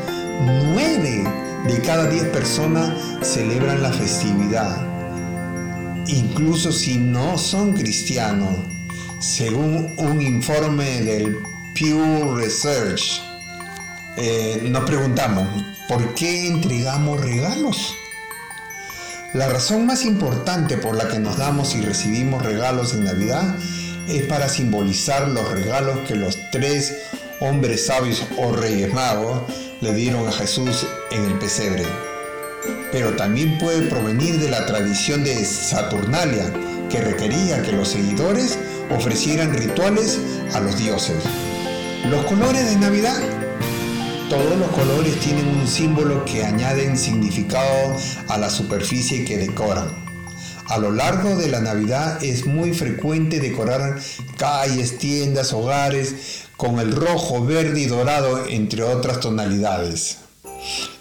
9 0.45 1.25
de 1.67 1.83
cada 1.83 2.09
10 2.09 2.25
personas 2.29 2.93
celebran 3.23 3.83
la 3.83 3.93
festividad, 3.93 4.77
incluso 6.07 6.73
si 6.73 6.99
no 6.99 7.39
son 7.39 7.73
cristianos, 7.73 8.57
según 9.21 9.95
un 9.97 10.21
informe 10.21 11.01
del 11.03 11.39
Pew 11.75 12.37
Research. 12.37 13.23
Eh, 14.17 14.67
nos 14.71 14.85
preguntamos, 14.85 15.47
¿por 15.89 16.15
qué 16.15 16.47
entregamos 16.47 17.21
regalos? 17.21 17.95
La 19.35 19.49
razón 19.49 19.87
más 19.87 20.05
importante 20.05 20.77
por 20.77 20.97
la 20.97 21.09
que 21.09 21.19
nos 21.19 21.37
damos 21.37 21.75
y 21.75 21.81
recibimos 21.81 22.43
regalos 22.43 22.95
en 22.95 23.05
Navidad 23.05 23.57
es 24.09 24.23
para 24.23 24.49
simbolizar 24.49 25.29
los 25.29 25.51
regalos 25.51 25.99
que 26.07 26.15
los 26.15 26.39
tres 26.53 26.95
hombres 27.41 27.87
sabios 27.87 28.23
o 28.39 28.53
reyes 28.53 28.93
magos 28.93 29.43
le 29.81 29.95
dieron 29.95 30.27
a 30.27 30.33
Jesús 30.33 30.87
en 31.11 31.25
el 31.25 31.39
pesebre. 31.39 31.85
Pero 32.93 33.15
también 33.15 33.59
puede 33.59 33.89
provenir 33.89 34.39
de 34.39 34.51
la 34.51 34.67
tradición 34.67 35.23
de 35.23 35.45
Saturnalia, 35.45 36.53
que 36.91 37.01
requería 37.01 37.63
que 37.63 37.73
los 37.73 37.89
seguidores 37.89 38.59
ofrecieran 38.91 39.53
rituales 39.53 40.19
a 40.55 40.61
los 40.61 40.79
dioses. 40.79 41.17
Los 42.09 42.25
colores 42.27 42.71
de 42.71 42.77
Navidad. 42.77 43.21
Todos 44.31 44.57
los 44.59 44.69
colores 44.71 45.21
tienen 45.21 45.47
un 45.47 45.69
símbolo 45.69 46.25
que 46.25 46.45
añaden 46.45 46.97
significado 46.97 47.97
a 48.29 48.39
la 48.39 48.51
superficie 48.51 49.25
que 49.25 49.39
decoran. 49.39 50.05
A 50.69 50.79
lo 50.79 50.91
largo 50.91 51.37
de 51.37 51.49
la 51.49 51.61
Navidad 51.61 52.23
es 52.25 52.45
muy 52.45 52.73
frecuente 52.73 53.39
decorar 53.39 54.01
calles, 54.37 54.99
tiendas, 54.99 55.53
hogares 55.53 56.46
con 56.57 56.79
el 56.79 56.95
rojo, 56.95 57.45
verde 57.45 57.81
y 57.81 57.87
dorado, 57.87 58.45
entre 58.49 58.83
otras 58.83 59.21
tonalidades. 59.21 60.19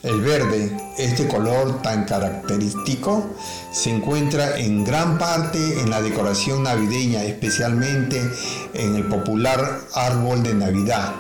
El 0.04 0.22
verde, 0.22 0.76
este 0.98 1.28
color 1.28 1.82
tan 1.82 2.06
característico, 2.06 3.26
se 3.72 3.90
encuentra 3.90 4.60
en 4.60 4.84
gran 4.84 5.18
parte 5.18 5.80
en 5.80 5.90
la 5.90 6.02
decoración 6.02 6.64
navideña, 6.64 7.24
especialmente 7.24 8.22
en 8.74 8.96
el 8.96 9.06
popular 9.06 9.80
árbol 9.94 10.44
de 10.44 10.54
Navidad 10.54 11.14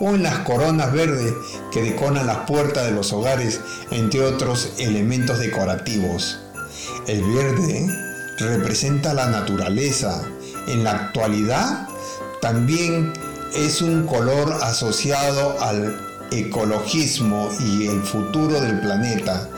o 0.00 0.14
en 0.14 0.22
las 0.24 0.40
coronas 0.40 0.92
verdes 0.92 1.32
que 1.72 1.82
decoran 1.82 2.26
las 2.26 2.38
puertas 2.38 2.86
de 2.86 2.92
los 2.92 3.12
hogares, 3.12 3.60
entre 3.90 4.22
otros 4.22 4.72
elementos 4.78 5.38
decorativos. 5.38 6.40
El 7.06 7.22
verde 7.22 7.86
representa 8.38 9.14
la 9.14 9.26
naturaleza. 9.26 10.22
En 10.66 10.84
la 10.84 10.92
actualidad 10.92 11.88
también 12.42 13.12
es 13.54 13.82
un 13.82 14.04
color 14.04 14.52
asociado 14.64 15.60
al 15.60 15.96
ecologismo 16.32 17.48
y 17.60 17.86
el 17.86 18.02
futuro 18.02 18.60
del 18.60 18.80
planeta. 18.80 19.48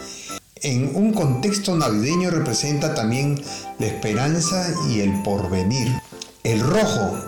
En 0.57 0.95
un 0.95 1.15
contexto 1.15 1.75
navideño 1.75 2.31
representa 2.31 2.95
también 2.95 3.43
la 3.79 3.87
esperanza 3.87 4.67
y 4.91 5.01
el 5.01 5.23
porvenir. 5.23 5.89
El 6.43 6.61
rojo, 6.61 7.19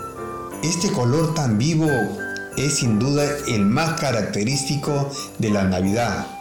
este 0.63 0.93
color 0.93 1.33
tan 1.33 1.57
vivo, 1.57 1.89
es 2.59 2.75
sin 2.75 2.99
duda 2.99 3.25
el 3.49 3.65
más 3.65 3.99
característico 3.99 5.11
de 5.39 5.49
la 5.49 5.65
Navidad. 5.65 6.36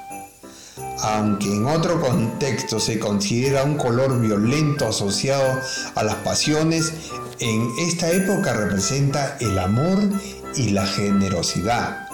Aunque 1.01 1.53
en 1.53 1.65
otro 1.65 1.99
contexto 1.99 2.79
se 2.79 2.99
considera 2.99 3.63
un 3.63 3.77
color 3.77 4.19
violento 4.19 4.87
asociado 4.87 5.59
a 5.95 6.03
las 6.03 6.15
pasiones, 6.15 6.93
en 7.39 7.69
esta 7.79 8.11
época 8.11 8.53
representa 8.53 9.37
el 9.39 9.59
amor 9.59 9.99
y 10.55 10.69
la 10.69 10.85
generosidad. 10.85 12.07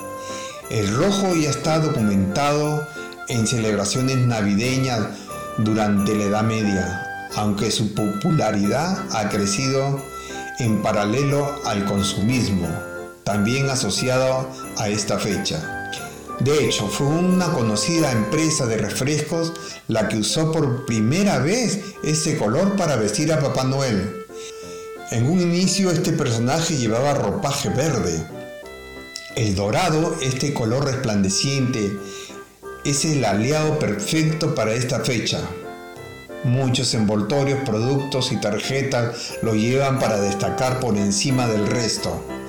El 0.69 0.95
rojo 0.95 1.35
ya 1.35 1.49
está 1.49 1.79
documentado 1.79 2.87
en 3.27 3.45
celebraciones 3.45 4.17
navideñas 4.17 4.99
durante 5.57 6.15
la 6.15 6.23
Edad 6.23 6.43
Media, 6.43 7.29
aunque 7.35 7.71
su 7.71 7.93
popularidad 7.93 9.05
ha 9.11 9.29
crecido 9.29 10.01
en 10.59 10.81
paralelo 10.81 11.59
al 11.65 11.85
consumismo, 11.85 12.67
también 13.23 13.69
asociado 13.69 14.49
a 14.77 14.89
esta 14.89 15.19
fecha. 15.19 15.80
De 16.39 16.65
hecho, 16.65 16.87
fue 16.87 17.07
una 17.07 17.51
conocida 17.53 18.11
empresa 18.11 18.65
de 18.65 18.77
refrescos 18.77 19.53
la 19.87 20.07
que 20.07 20.17
usó 20.17 20.51
por 20.51 20.85
primera 20.85 21.39
vez 21.39 21.81
ese 22.03 22.37
color 22.37 22.75
para 22.75 22.95
vestir 22.95 23.31
a 23.31 23.39
Papá 23.39 23.63
Noel. 23.63 24.25
En 25.11 25.29
un 25.29 25.41
inicio 25.41 25.91
este 25.91 26.13
personaje 26.13 26.77
llevaba 26.77 27.13
ropaje 27.13 27.69
verde. 27.69 28.25
El 29.35 29.55
dorado, 29.55 30.15
este 30.21 30.53
color 30.53 30.85
resplandeciente, 30.85 31.91
es 32.83 33.05
el 33.05 33.23
aliado 33.23 33.77
perfecto 33.77 34.55
para 34.55 34.73
esta 34.73 35.01
fecha. 35.01 35.39
Muchos 36.43 36.93
envoltorios, 36.95 37.59
productos 37.65 38.31
y 38.31 38.37
tarjetas 38.37 39.33
lo 39.43 39.53
llevan 39.53 39.99
para 39.99 40.19
destacar 40.19 40.79
por 40.79 40.97
encima 40.97 41.47
del 41.47 41.67
resto. 41.67 42.40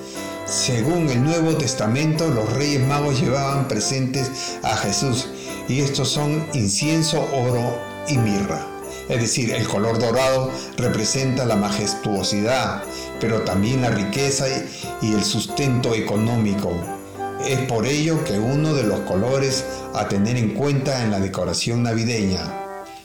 Según 0.45 1.09
el 1.09 1.23
Nuevo 1.23 1.55
Testamento, 1.55 2.27
los 2.27 2.51
reyes 2.51 2.85
magos 2.85 3.21
llevaban 3.21 3.67
presentes 3.69 4.57
a 4.61 4.75
Jesús 4.75 5.29
y 5.69 5.79
estos 5.79 6.09
son 6.09 6.45
incienso, 6.53 7.21
oro 7.33 7.79
y 8.09 8.17
mirra. 8.17 8.67
Es 9.07 9.21
decir, 9.21 9.53
el 9.53 9.65
color 9.67 9.99
dorado 9.99 10.51
representa 10.75 11.45
la 11.45 11.55
majestuosidad, 11.55 12.83
pero 13.21 13.43
también 13.43 13.81
la 13.81 13.89
riqueza 13.89 14.45
y 15.01 15.13
el 15.13 15.23
sustento 15.23 15.93
económico. 15.93 16.71
Es 17.47 17.59
por 17.59 17.85
ello 17.85 18.23
que 18.25 18.37
uno 18.37 18.73
de 18.73 18.83
los 18.83 18.99
colores 19.01 19.63
a 19.93 20.09
tener 20.09 20.35
en 20.35 20.53
cuenta 20.53 21.03
en 21.03 21.11
la 21.11 21.21
decoración 21.21 21.83
navideña. 21.83 22.59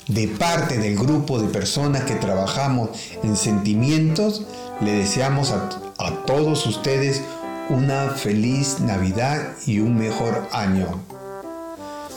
De 0.08 0.26
parte 0.26 0.78
del 0.78 0.96
grupo 0.96 1.38
de 1.38 1.48
personas 1.48 2.02
que 2.02 2.14
trabajamos 2.14 2.90
en 3.22 3.36
sentimientos, 3.36 4.42
le 4.80 4.92
deseamos 4.92 5.50
a, 5.50 5.87
a 5.98 6.10
todos 6.26 6.64
ustedes 6.66 7.22
una 7.68 8.10
feliz 8.10 8.78
Navidad 8.80 9.54
y 9.66 9.80
un 9.80 9.98
mejor 9.98 10.48
año. 10.52 10.86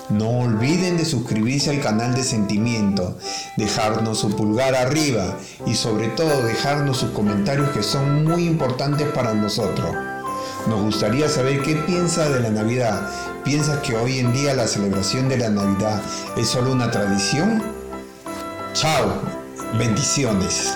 No 0.10 0.30
olviden 0.42 0.98
de 0.98 1.06
suscribirse 1.06 1.72
al 1.72 1.82
canal 1.82 2.14
de 2.14 2.24
Sentimiento, 2.24 3.18
dejarnos 3.58 4.20
su 4.20 4.36
pulgar 4.36 4.76
arriba 4.76 5.38
y 5.66 5.74
sobre 5.74 6.10
todo 6.10 6.44
dejarnos 6.44 6.98
sus 6.98 7.12
comentarios 7.12 7.70
que 7.70 7.82
son 7.82 8.26
muy 8.26 8.46
importantes 8.46 9.08
para 9.10 9.34
nosotros. 9.34 9.96
Nos 10.68 10.82
gustaría 10.82 11.28
saber 11.28 11.64
qué 11.64 11.76
piensa 11.76 12.30
de 12.30 12.40
la 12.40 12.50
Navidad. 12.50 13.10
¿Piensas 13.44 13.80
que 13.80 13.96
hoy 13.96 14.20
en 14.20 14.32
día 14.34 14.54
la 14.54 14.68
celebración 14.68 15.28
de 15.28 15.38
la 15.38 15.50
Navidad 15.50 16.00
es 16.38 16.48
solo 16.48 16.72
una 16.72 16.92
tradición? 16.92 17.64
Chao, 18.74 19.22
bendiciones. 19.78 20.74